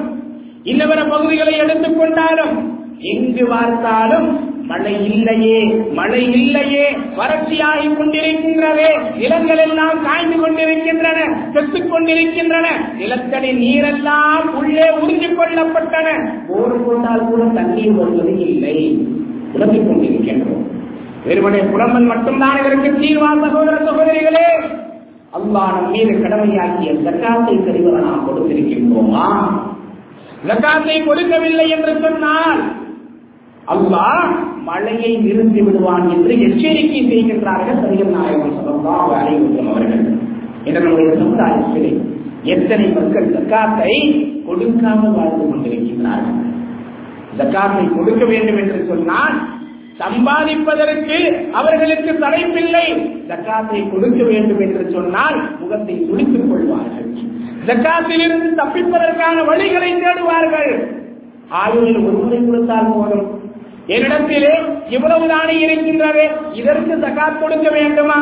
இன்னவர 0.64 1.00
பகுதிகளை 1.08 1.54
எடுத்துக்கொண்டாலும் 1.58 2.54
எங்கு 3.12 3.44
பார்த்தாலும் 3.50 4.28
மழை 4.68 4.94
இல்லையே 5.11 5.59
மழை 5.92 6.22
இல்லையே 6.33 6.87
வறட்சியாகி 7.18 7.88
கொண்டிருக்கின்றதே. 7.88 8.90
நிலங்கள் 9.16 9.59
எல்லாம் 9.59 10.02
காய்ந்து 10.05 10.37
கொண்டிருக்கின்றன 10.40 11.18
செத்துக் 11.52 11.90
கொண்டிருக்கின்றன. 11.90 12.66
நிலத்தடி 12.98 13.50
நீரெல்லாம் 13.62 14.46
உள்ளே 14.55 14.88
உறிஞ்சிக் 15.02 15.38
கொள்ளப்பட்டன. 15.40 16.09
போர் 16.48 16.85
போட்டால் 16.85 17.29
கூட 17.29 17.44
தண்ணீர் 17.44 17.92
வருவது 17.92 18.35
இல்லை. 18.48 18.76
புலம்பிக் 19.52 19.87
கொண்டிருக்கின்றோம். 19.88 20.64
வெறுமனே 21.24 21.61
புலம்பல் 21.72 22.11
மட்டும்தான் 22.12 22.59
இதற்கு 22.59 22.90
தீர்வா 23.05 23.31
சகோதர 23.44 23.76
சகோதரிகளே. 23.90 24.48
அல்லாஹ் 25.37 25.72
நம் 25.76 25.90
மீது 25.90 26.12
கடமையாக்கிய 26.12 26.90
ஜக்காத்தை 27.07 27.55
தெரிவதை 27.68 28.00
நாம் 28.00 28.26
கொடுத்திருக்கின்றோமா? 28.26 29.26
ஜக்காத்தை 30.48 31.05
கொடுக்கவில்லை 31.05 31.70
என்று 31.70 31.92
சொன்னால் 32.02 32.61
அல்லாஹ் 33.74 34.29
மழையை 34.66 35.11
நிறுத்தி 35.16 35.61
விடுவான் 35.62 36.07
என்று 36.11 36.33
எச்சரிக்கை 36.46 37.00
செய்கின்றார்கள் 37.11 37.83
சரிகள் 37.83 38.14
நாயகம் 38.16 38.57
சொல்லலாம் 38.64 39.12
அனைவரும் 39.18 39.68
அவர்கள். 39.68 40.05
என்ற 40.64 40.79
நம்முடைய 40.81 41.11
சமுதாயத்திலே 41.16 41.90
எத்தனை 42.55 42.87
மக்கள் 42.88 43.33
ஜக்காத்தை 43.35 43.92
கொடுக்காமல் 44.46 45.14
வாழ்ந்து 45.18 45.44
கொண்டிருக்கின்றார்கள்? 45.44 46.40
ஜக்காத்தை 47.38 47.85
கொடுக்க 47.96 48.24
வேண்டும் 48.24 48.57
என்று 48.57 48.81
சொன்னால் 48.88 49.37
சம்பாதிப்பதற்கு 50.00 51.18
அவர்களுக்கு 51.52 52.12
தலைப்பில்லை 52.24 52.87
ஜக்காத்தை 53.31 53.81
கொடுக்க 53.90 54.20
வேண்டும் 54.24 54.61
என்று 54.61 54.83
சொன்னால் 54.92 55.38
முகத்தை 55.61 55.96
துடித்துக் 56.09 56.48
கொள்வார்கள். 56.50 57.09
ஜக்காத்திலிருந்து 57.68 58.50
தப்பிப்பதற்கான 58.61 59.37
வழிகளை 59.50 59.90
தேடுவார்கள். 60.02 60.72
ஆயுளில் 61.48 62.05
ஒரு 62.07 62.16
முறை 62.22 62.38
கொடுத்தால் 62.44 62.92
போதும். 62.94 63.26
என்னிடத்திலே 63.88 64.55
இவ்வளவு 64.88 65.29
தானே 65.29 65.59
இருக்கின்றது? 65.59 66.25
இதற்கு 66.53 66.94
சகாத் 66.96 67.40
கொடுக்க 67.40 67.70
வேண்டுமா? 67.70 68.18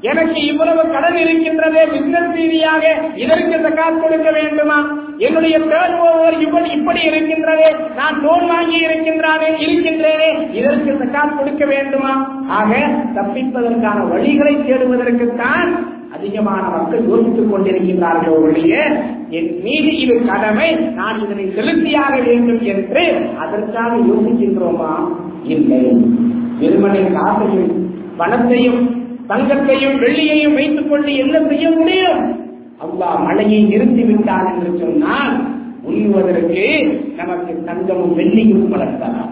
எனக்கு 0.00 0.46
இவ்வளவு 0.46 0.90
கடன் 0.90 1.16
இருக்கின்றது 1.16 1.86
பிசினஸ் 1.92 2.34
ரீதியாக 2.34 2.82
இதற்கு 3.14 3.56
ஜக்காத் 3.56 4.00
கொடுக்க 4.00 4.30
வேண்டுமா? 4.30 4.76
என்னுடைய 5.18 5.58
டேர்ன் 5.58 5.98
ஓவர் 6.00 6.40
இப்படி 6.40 6.70
இப்படி 6.70 7.00
இருக்கின்றது 7.02 7.68
நான் 7.96 8.20
லோன் 8.22 8.46
வாங்கி 8.46 8.78
இருக்கின்றானே 8.84 9.48
இருக்கின்றேனே 9.64 10.30
இதற்கு 10.52 10.92
சக்காத் 10.92 11.36
கொடுக்க 11.38 11.64
வேண்டுமா? 11.64 12.12
ஆக 12.48 12.70
தப்பிப்பதற்கான 13.14 13.98
வழிகளை 14.12 14.54
தேடுவதற்குத்தான் 14.60 15.70
அதிகமான 16.12 16.62
மக்கள் 16.68 17.08
யோசித்துக் 17.08 17.54
கொண்டிருக்கின்றார்கள் 17.54 18.36
ஒழிய 18.42 18.74
என் 19.30 19.60
மீது 19.62 19.96
இது 19.96 20.24
கடமை 20.24 20.72
நான் 20.72 21.20
இதனை 21.24 21.44
செலுத்தியாக 21.44 22.24
வேண்டும் 22.24 22.62
என்று 22.62 23.34
அதற்காக 23.38 23.96
யோசிக்கின்றோமா? 23.96 24.94
இல்லை. 25.44 25.96
வெறுமனை 26.60 27.12
காசையும் 27.12 27.90
பணத்தையும் 28.16 29.04
தங்கத்தையும் 29.28 29.98
வெள்ளியையும் 29.98 30.54
வைத்துக் 30.54 30.90
கொண்டு 30.90 31.16
என்ன 31.16 31.48
செய்ய 31.48 31.70
முடியும்? 31.70 32.44
அல்லாஹ் 32.80 33.24
மழையை 33.24 33.66
நிறுத்திவிட்டான் 33.66 34.54
என்று 34.54 34.78
சொன்னால் 34.78 35.44
உண்ணுவதற்கு 35.88 36.96
நமக்கு 37.16 37.64
தங்கமும் 37.64 38.18
வெள்ளியும் 38.18 38.72
வளர்த்தலாம். 38.72 39.30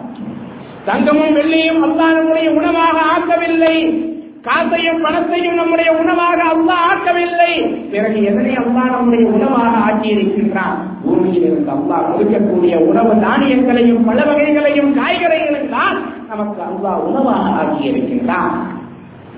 தங்கமும் 0.85 1.37
வெள்ளியும் 1.37 1.83
அல்லாஹ் 1.85 2.17
நம்முடைய 2.17 2.51
உணவாக 2.51 3.01
ஆக்கவில்லை. 3.17 4.13
காசையும் 4.47 5.03
பணத்தையும் 5.05 5.59
நம்முடைய 5.61 5.91
உணவாக 5.93 6.39
அல்லா 6.53 6.75
ஆக்கவில்லை. 6.89 7.53
பிறகு 7.93 8.19
எதனை 8.31 8.53
அல்லா 8.63 8.83
நம்முடைய 8.95 9.25
உணவாக 9.37 9.73
ஆக்கியிருக்கின்றான் 9.87 10.79
பூமியில் 11.05 11.47
இருந்து 11.49 11.73
அல்லா 11.77 11.99
கொடுக்கக்கூடிய 12.09 12.75
உணவு 12.91 13.13
தானியங்களையும் 13.27 14.05
பல 14.09 14.19
வகைகளையும் 14.25 14.91
காய்கறிகளையும் 14.99 15.75
தான் 15.77 15.97
நமக்கு 16.29 16.63
அல்லா 16.71 16.93
உணவாக 17.09 17.45
ஆக்கியிருக்கின்றான் 17.63 18.55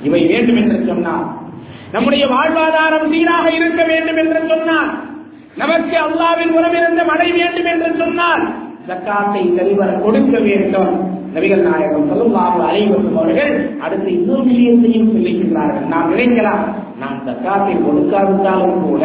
இவை 0.03 0.23
வேண்டும் 0.27 0.57
என்று 0.57 0.79
சொன்னார். 0.87 1.27
நம்முடைய 1.93 2.25
வாழ்வாதாரம் 2.27 3.11
சீராக 3.13 3.47
இருக்க 3.59 3.83
வேண்டும் 3.85 4.17
என்று 4.17 4.41
சொன்னார். 4.49 4.91
நமக்கு 5.57 5.97
அல்லாவின் 6.07 6.55
உறவிருந்த 6.59 7.03
மழை 7.11 7.29
வேண்டும் 7.33 7.69
என்று 7.75 7.91
சொன்னால் 7.99 8.45
ஜக்காத்தை 8.89 9.43
சரிவர 9.57 9.91
கொடுக்க 10.05 10.39
வேண்டும். 10.39 10.93
நபிகள் 11.35 11.63
நாயகம் 11.63 12.09
சொல்லுவாங்க 12.09 12.61
அலைவரும் 12.69 13.17
அவர்கள் 13.17 13.53
அடுத்து 13.81 14.09
இன்னொரு 14.11 14.43
விஷயத்தையும் 14.43 15.13
சொல்லுகின்றார்கள் 15.15 15.89
நாம் 15.89 16.13
நினைக்கலாம் 16.13 16.63
நான் 16.99 17.25
தக்காத்தை 17.27 17.75
கொடுக்காவிட்டாலும் 17.87 18.81
கூட 18.83 19.05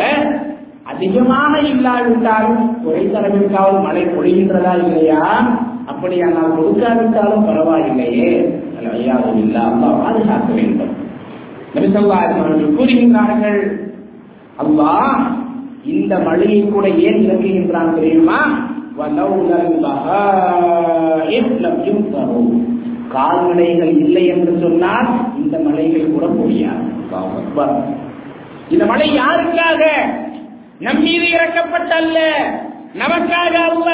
அதிகமாக 0.86 1.60
இல்லாவிட்டாலும் 1.60 2.62
குறைந்தளவிற்காவது 2.86 3.80
மழை 3.84 4.04
பொழிகின்றதா 4.06 4.74
இல்லையா? 4.84 5.24
அப்படியானால் 5.86 6.56
கொடுக்காவிட்டாலும் 6.58 7.46
பரவாயில்லையே. 7.48 8.32
ஐயாவும் 8.94 9.40
இல்லாமல் 9.44 9.84
அல்லா 9.84 10.04
பாதுகாக்க 10.04 10.50
வேண்டும். 10.54 10.94
நபிசல்லாஹ் 11.76 12.26
அவர்கள் 12.36 12.76
கூறுகின்றார்கள் 12.78 13.62
அல்லாஹ் 14.64 15.20
இந்த 15.84 16.20
மழையை 16.20 16.60
கூட 16.68 16.88
ஏன் 16.88 17.22
இறக்குகின்றான் 17.26 17.96
தெரியுமா? 17.96 18.40
கால்நடைகள் 23.10 23.98
இல்லை 23.98 24.26
என்று 24.26 24.58
சொன்னால் 24.62 25.08
இந்த 25.38 25.60
மலைகள் 25.60 26.12
கூட 26.12 26.26
முடியாது 26.26 26.90
இந்த 28.70 28.86
மலை 28.86 29.18
யாருக்காக? 29.18 29.88
நம் 30.80 31.02
மீது 31.02 31.26
இறக்கப்பட்டல்ல 31.26 32.18
நமக்காக 33.00 33.54
அல்ல. 33.70 33.92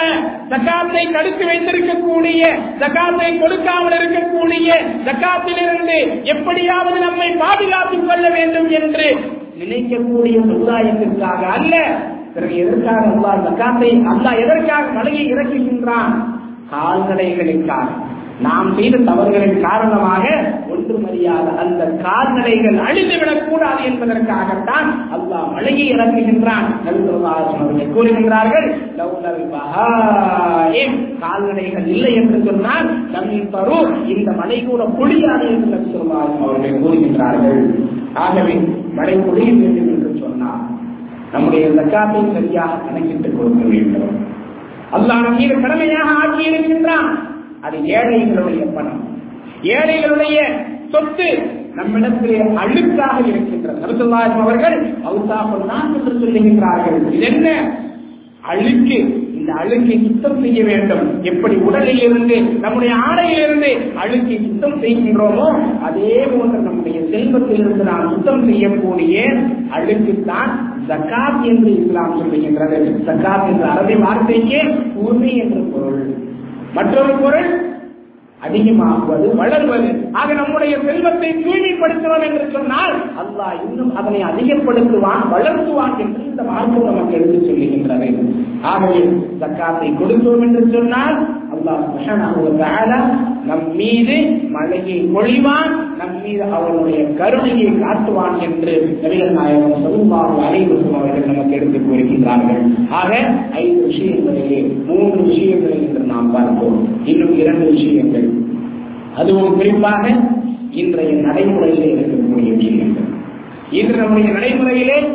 ஜக்காத்தை 0.50 1.12
தடுத்து 1.12 1.46
வைத்திருக்கக்கூடிய 1.46 2.60
ஜக்காத்தை 2.80 3.40
கொடுக்காமல் 3.40 3.94
இருக்கக்கூடிய 3.94 4.74
ஜக்காத்திலிருந்து 5.06 6.24
எப்படியாவது 6.24 7.00
நம்மை 7.00 7.30
பாதுகாத்துக் 7.30 8.08
கொள்ள 8.08 8.30
வேண்டும் 8.30 8.70
என்று 8.70 9.18
நினைக்கக்கூடிய 9.60 10.40
சமுதாயத்திற்காக 10.40 11.46
அல்ல. 11.46 11.98
பிறகு 12.38 12.58
எதற்காக 12.64 13.04
அல்லா 13.14 13.32
ஜக்காத்தை 13.46 13.92
அல்லா 14.14 14.34
எதற்காக 14.44 14.86
மலையை 14.98 15.24
இறக்குகின்றான்? 15.34 16.14
கால்நடைகளுக்காக 16.74 17.88
நாம் 18.46 18.68
செய்த 18.78 18.96
தவறுகளின் 19.08 19.62
காரணமாக 19.62 20.24
ஒன்றுமறியாத 20.74 21.46
அந்த 21.62 21.84
கால்நடைகள் 22.04 22.78
அழிந்துவிடக் 22.88 23.48
கூடாது 23.48 23.82
என்பதற்காகத்தான் 23.90 24.90
அல்லாஹ் 25.16 25.48
மழையை 25.56 25.86
இறக்குகின்றான். 25.94 26.68
கூறுகின்றார்கள் 27.96 28.68
கால்நடைகள் 31.24 31.88
இல்லை 31.94 32.12
என்று 32.20 32.38
சொன்னால் 32.48 32.88
தண்ணீர் 33.14 33.52
தரும் 33.56 33.92
இந்த 34.16 34.30
மழை 34.42 34.60
கூட 34.70 34.84
பொழியாது 35.00 35.48
என்று 35.56 35.74
நபிசுல்லாசம் 35.74 36.44
அவர்கள் 36.46 36.82
கூறுகின்றார்கள். 36.84 37.62
ஆகவே 38.26 38.56
மழை 39.00 39.16
பொழியும் 39.26 39.60
வேண்டும் 39.62 39.82
என்று 39.82 39.87
நம்முடைய 41.38 41.70
ஜக்காத்தை 41.70 42.34
சரியாக 42.34 42.78
கணக்கிட்டுக் 42.78 43.38
கொடுக்க 43.38 43.66
வேண்டும். 43.66 44.26
அல்லாஹ் 44.92 45.24
நம்மீது 45.24 45.62
கடமையாக 45.62 46.10
ஆக்கி 46.10 46.44
இருக்கின்றான். 46.44 47.20
அது 47.62 47.78
ஏழைகளுடைய 47.78 48.74
பணம். 48.74 49.02
ஏழைகளுடைய 49.64 50.38
சொத்து 50.92 51.38
நம்மிடத்திலே 51.76 52.40
அழுக்காக 52.40 53.28
இருக்கின்றது 53.28 53.80
நபிசுல்லாஹம் 53.86 54.42
அவர்கள் 54.42 54.88
அவுசாஃபுல்லான் 54.88 55.94
என்று 55.94 56.14
சொல்லுகின்றார்கள். 56.14 57.14
இது 57.14 57.20
என்ன? 57.20 57.72
அழுக்கு. 58.42 59.26
இந்த 59.34 59.54
அழுக்கை 59.54 60.00
சுத்தம் 60.04 60.42
செய்ய 60.42 60.64
வேண்டும். 60.64 61.24
எப்படி 61.24 61.56
உடலில் 61.56 62.00
இருந்து 62.00 62.42
நம்முடைய 62.42 62.96
ஆடையில் 62.96 63.44
இருந்து 63.44 63.78
அழுக்கை 63.96 64.38
சுத்தம் 64.38 64.82
செய்கின்றோமோ 64.82 65.80
அதே 65.82 66.26
போன்று 66.26 66.58
நம்முடைய 66.58 67.02
செல்வத்தில் 67.12 67.60
இருந்து 67.60 67.84
நாம் 67.84 68.10
சுத்தம் 68.10 68.44
செய்யக்கூடிய 68.44 69.34
அழுக்குத்தான் 69.70 70.67
ஜக்காத் 70.88 71.42
என்று 71.42 71.86
இஸ்லாம் 71.86 72.18
சொல்லுகின்றது. 72.20 72.78
ஜக்காத் 73.08 73.48
என்ற 73.48 73.66
அரபி 73.74 73.96
வார்த்தைக்கே 74.06 74.62
உரிமை 74.96 75.38
என்று 75.38 75.62
பொருள். 75.62 76.16
மற்றொரு 76.74 77.14
பொருள் 77.14 77.76
அதிகமாகுவது 78.46 79.36
வளர்வது. 79.36 80.10
ஆக 80.12 80.34
நம்முடைய 80.34 80.80
செல்வத்தை 80.86 81.30
தூய்மைப்படுத்துவோம் 81.36 82.26
என்று 82.28 82.50
சொன்னால் 82.52 82.96
அல்லாஹ் 83.22 83.70
இன்னும் 83.70 83.96
அதனை 83.96 84.24
அதிகப்படுத்துவான் 84.24 85.24
வளர்த்துவான் 85.34 85.98
என்று 86.00 86.26
இந்த 86.26 86.44
மார்க்கம் 86.44 86.84
நமக்கு 86.84 87.14
எடுத்து 87.14 87.40
சொல்லுகின்றது. 87.48 88.10
ஆகவே 88.62 89.00
ஜக்காத்தை 89.40 89.90
கொடுத்தோம் 90.02 90.42
என்று 90.42 90.70
சொன்னால் 90.74 91.18
நம் 93.46 93.76
மீது 93.76 94.32
மழையை 94.50 95.10
பொழிவான் 95.16 95.96
நம் 95.98 96.22
மீது 96.24 96.44
அவனுடைய 96.44 97.14
கருணையை 97.14 97.68
காட்டுவான் 97.68 98.40
என்று 98.42 99.00
நபிகள் 99.04 99.30
நாயகம் 99.30 99.86
சதுபாபு 99.86 100.46
அனைவருக்கும் 100.46 100.94
அவர்கள் 100.94 101.26
நமக்கு 101.26 101.52
எடுத்துக் 101.52 101.86
கூறுகின்றார்கள். 101.92 102.88
ஆக 102.90 103.18
ஐந்து 103.52 103.88
விஷயங்களிலே 103.90 104.86
மூன்று 104.86 105.24
விஷயங்கள் 105.24 105.72
என்று 105.72 106.00
நாம் 106.00 106.32
பார்ப்போம். 106.32 107.06
இன்னும் 107.06 107.38
இரண்டு 107.38 107.72
விஷயங்கள். 107.72 108.30
அதுவும் 109.16 109.56
குறிப்பாக 109.56 110.10
இன்றைய 110.72 111.14
நடைமுறையிலே 111.14 111.94
இருக்கக்கூடிய 111.94 112.56
விஷயங்கள். 112.56 113.16
இன்று 113.72 113.98
நம்முடைய 113.98 114.32
நடைமுறையிலே 114.32 115.08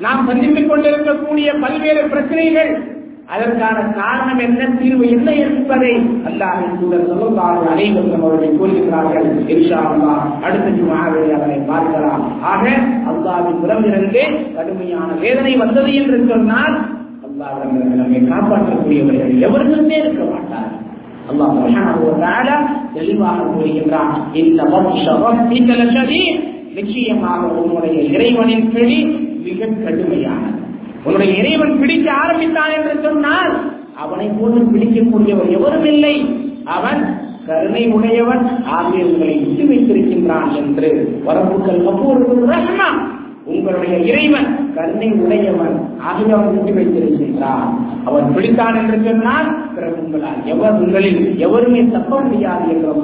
நாம் 0.00 0.26
சந்தித்துக் 0.26 0.68
கொண்டிருக்கக்கூடிய 0.68 1.54
பல்வேறு 1.60 2.08
பிரச்சனைகள் 2.08 2.93
அதற்கான 3.32 3.76
காரணம் 3.98 4.40
என்ன 4.46 4.62
தீர்வு 4.78 5.04
என்ன 5.10 5.28
என்பதை 5.44 5.92
அல்லாஹின் 6.28 6.74
சூழல் 6.80 7.06
சொல்லுவார்கள் 7.10 7.70
அனைவரும் 7.74 8.16
அவர்களை 8.18 8.48
கூறுகிறார்கள் 8.56 9.28
இன்ஷா 9.54 9.78
அடுத்த 10.46 10.66
ஜுமாவில் 10.78 11.32
அவரை 11.36 11.58
பார்க்கலாம். 11.70 12.24
ஆக 12.52 12.64
அல்லாவின் 13.10 13.62
உறவிலிருந்து 13.64 14.24
கடுமையான 14.56 15.08
வேதனை 15.22 15.52
வந்தது 15.56 15.92
என்று 15.94 16.18
சொன்னால் 16.32 16.76
அல்லாவிடம் 17.26 17.96
நம்மை 18.00 18.20
காப்பாற்றக்கூடியவர்கள் 18.32 19.32
எவர்களுமே 19.46 19.96
இருக்க 20.02 20.24
மாட்டார். 20.32 20.72
அல்லாஹ் 21.30 21.54
சுப்ஹானஹு 21.58 22.02
வ 22.08 22.60
தெளிவாக 22.96 23.46
கூறுகின்றான் 23.52 24.12
இந்த 24.42 24.60
நிச்சயமாக 26.78 27.42
உன்னுடைய 27.60 27.98
இறைவனின் 28.14 28.68
பிடி 28.72 29.00
மிக 29.44 29.66
கடுமையானது. 29.84 30.63
உன்னுடைய 31.04 31.32
இறைவன் 31.40 31.78
பிடிக்க 31.80 32.12
ஆரம்பித்தான் 32.12 32.74
என்று 32.78 32.94
சொன்னால் 33.02 33.52
அவனை 34.02 34.28
போன்று 34.38 34.62
பிடிக்கக்கூடியவர் 34.72 35.50
எவரும் 35.58 35.84
இல்லை. 35.84 36.14
அவன் 36.76 37.02
கருணை 37.46 37.82
உடையவன் 37.88 38.44
ஆகியவர்களை 38.76 39.34
விட்டு 39.40 39.64
வைத்திருக்கின்றான் 39.70 40.50
என்று 40.60 40.90
வரப்புகள் 41.26 41.80
அப்போது 41.90 42.46
ரஹ்மா 42.52 42.88
உங்களுடைய 43.46 43.94
இறைவன் 44.10 44.46
கருணை 44.76 45.08
உடையவன் 45.24 45.74
ஆகிய 46.08 46.30
அவன் 46.36 46.54
விட்டு 46.54 46.72
வைத்திருக்கின்றான். 46.78 47.66
அவன் 48.04 48.30
பிடித்தான் 48.36 48.76
என்று 48.80 48.96
சொன்னால் 49.08 49.48
பிறகு 49.74 49.98
உங்களால் 50.04 50.40
எவர் 50.52 50.78
உங்களில் 50.84 51.20
எவருமே 51.46 51.82
தப்ப 51.90 52.20
முடியாது 52.20 52.64
என்று 52.74 52.94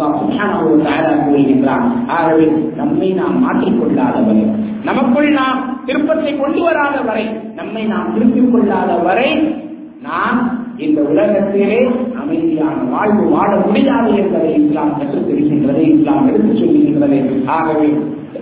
தயாராக 0.87 1.19
கூறுகின்றான். 1.27 1.87
ஆகவே 2.17 2.47
நம்மை 2.77 3.11
நாம் 3.21 3.37
மாற்றிக்கொள்ளாதவன் 3.45 4.43
நமக்குள் 4.89 5.31
நாம் 5.33 5.61
திருப்பத்தை 5.87 6.39
கொண்டு 6.39 6.63
வராத 6.63 7.01
வரை 7.01 7.27
நம்மை 7.57 7.85
நாம் 7.85 8.13
திருப்பிக் 8.15 8.53
கொள்ளாத 8.53 8.97
வரை 8.97 9.55
நாம் 10.03 10.39
இந்த 10.77 11.03
உலகத்திலே 11.03 11.91
அமைதியான 12.15 12.75
வாழ்வு 12.75 13.29
வாழ 13.29 13.57
முடியாது 13.57 14.15
என்பதை 14.17 14.55
இஸ்லாம் 14.55 14.99
கற்றுத் 14.99 15.29
தருகின்றது 15.29 15.79
இஸ்லாம் 15.79 16.29
எடுத்துச் 16.29 16.63
சொல்லுகின்றது. 16.63 17.47
ஆகவே 17.47 17.89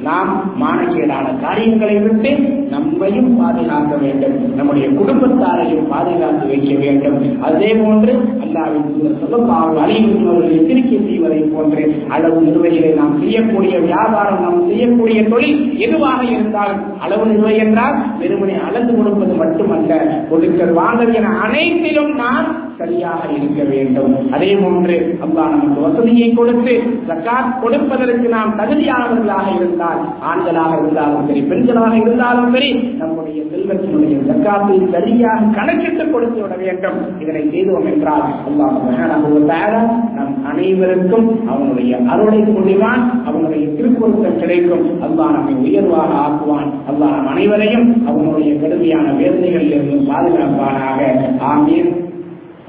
நாம் 0.03 0.55
மானக்கேடான 0.61 1.41
காரியங்களை 1.41 1.97
விட்டு 1.97 2.31
நம்மையும் 2.71 3.39
பாதுகாக்க 3.39 3.97
வேண்டும். 3.97 4.55
நம்முடைய 4.55 4.89
குடும்பத்தாரையும் 4.89 5.89
பாதுகாத்து 5.89 6.47
வைக்க 6.47 6.75
வேண்டும். 6.75 7.41
அதே 7.41 7.75
போன்று 7.75 8.13
அல்லாவின் 8.45 8.87
அழிவுள்ளவர்கள் 9.85 10.57
எச்சரிக்கை 10.59 10.99
செய்வதை 11.07 11.41
போன்று 11.41 12.05
அளவு 12.09 12.41
நிர்வகிகளை 12.41 12.93
நாம் 12.93 13.19
செய்யக்கூடிய 13.21 13.79
வியாபாரம் 13.79 14.41
நாம் 14.41 14.69
செய்யக்கூடிய 14.69 15.23
தொழில் 15.23 15.79
எதுவாக 15.79 16.25
இருந்தாலும் 16.25 17.01
அளவு 17.01 17.27
நிறுவை 17.27 17.57
என்றால் 17.57 17.97
வெறுமனை 18.21 18.57
அளந்து 18.69 18.97
கொடுப்பது 18.97 19.35
மட்டுமல்ல. 19.35 19.93
பொருட்கள் 20.31 20.73
வாங்கல் 20.73 21.15
என 21.15 21.29
அனைத்திலும் 21.29 22.15
நான் 22.15 22.68
சரியாக 22.79 23.23
இருக்க 23.37 23.63
வேண்டும். 23.63 24.31
அதே 24.31 24.57
போன்று 24.57 25.19
அல்லா 25.25 25.45
நமக்கு 25.55 25.81
வசதியை 25.81 26.33
கொடுத்து 26.33 26.75
ஜக்காத் 27.09 27.59
கொடுப்பதற்கு 27.61 28.29
நாம் 28.29 28.59
தகுதியானவர்களாக 28.59 29.47
இருந்தால் 29.57 30.01
ஆண்களாக 30.31 30.73
இருந்தாலும் 30.79 31.27
சரி 31.27 31.43
பெண்களாக 31.51 31.95
இருந்தாலும் 31.95 32.53
சரி 32.53 32.71
நம்முடைய 32.99 33.43
செல்வத்தினுடைய 33.53 34.17
சக்காத்தை 34.29 34.91
சரியாக 34.91 35.45
கணக்கிட்டு 35.55 36.11
கொடுத்து 36.11 36.43
விட 36.43 36.55
வேண்டும். 36.57 36.99
இதனை 37.21 37.43
செய்தோம் 37.51 37.87
என்றால் 37.87 38.27
அல்லாஹ் 38.49 39.77
நம் 40.17 40.35
அனைவருக்கும் 40.45 41.49
அவனுடைய 41.49 41.99
அருளை 42.09 42.39
முடிவான் 42.39 43.03
அவனுடைய 43.25 43.67
திருப்பொருத்தம் 43.69 44.39
கிடைக்கும். 44.39 44.87
அல்லாஹ் 45.03 45.35
நம்மை 45.37 45.55
உயர்வாக 45.55 46.13
ஆக்குவான். 46.27 46.71
அல்லாஹ் 46.91 47.15
நம் 47.17 47.27
அனைவரையும் 47.27 48.07
அவனுடைய 48.07 48.61
கடுமையான 48.61 49.07
வேதனைகளில் 49.13 49.73
இருந்து 49.73 50.13
பாதுகாப்பானாக. 50.13 51.01
ஆமீன். 51.55 51.91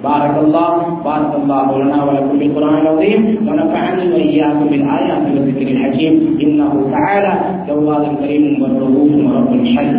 بارك 0.04 0.36
الله 0.44 0.72
بارك 1.06 1.32
الله 1.44 1.66
لنا 1.84 2.00
ولكم 2.08 2.40
بالقران 2.40 2.76
العظيم 2.82 3.22
ونفعني 3.48 4.04
واياكم 4.14 4.66
بالايات 4.72 5.24
والذكر 5.34 5.68
الحكيم 5.76 6.14
انه 6.44 6.72
تعالى 6.92 7.34
جواد 7.68 8.04
كريم 8.20 8.46
ورؤوف 8.62 9.12
ورب 9.26 9.52
حليم 9.76 9.98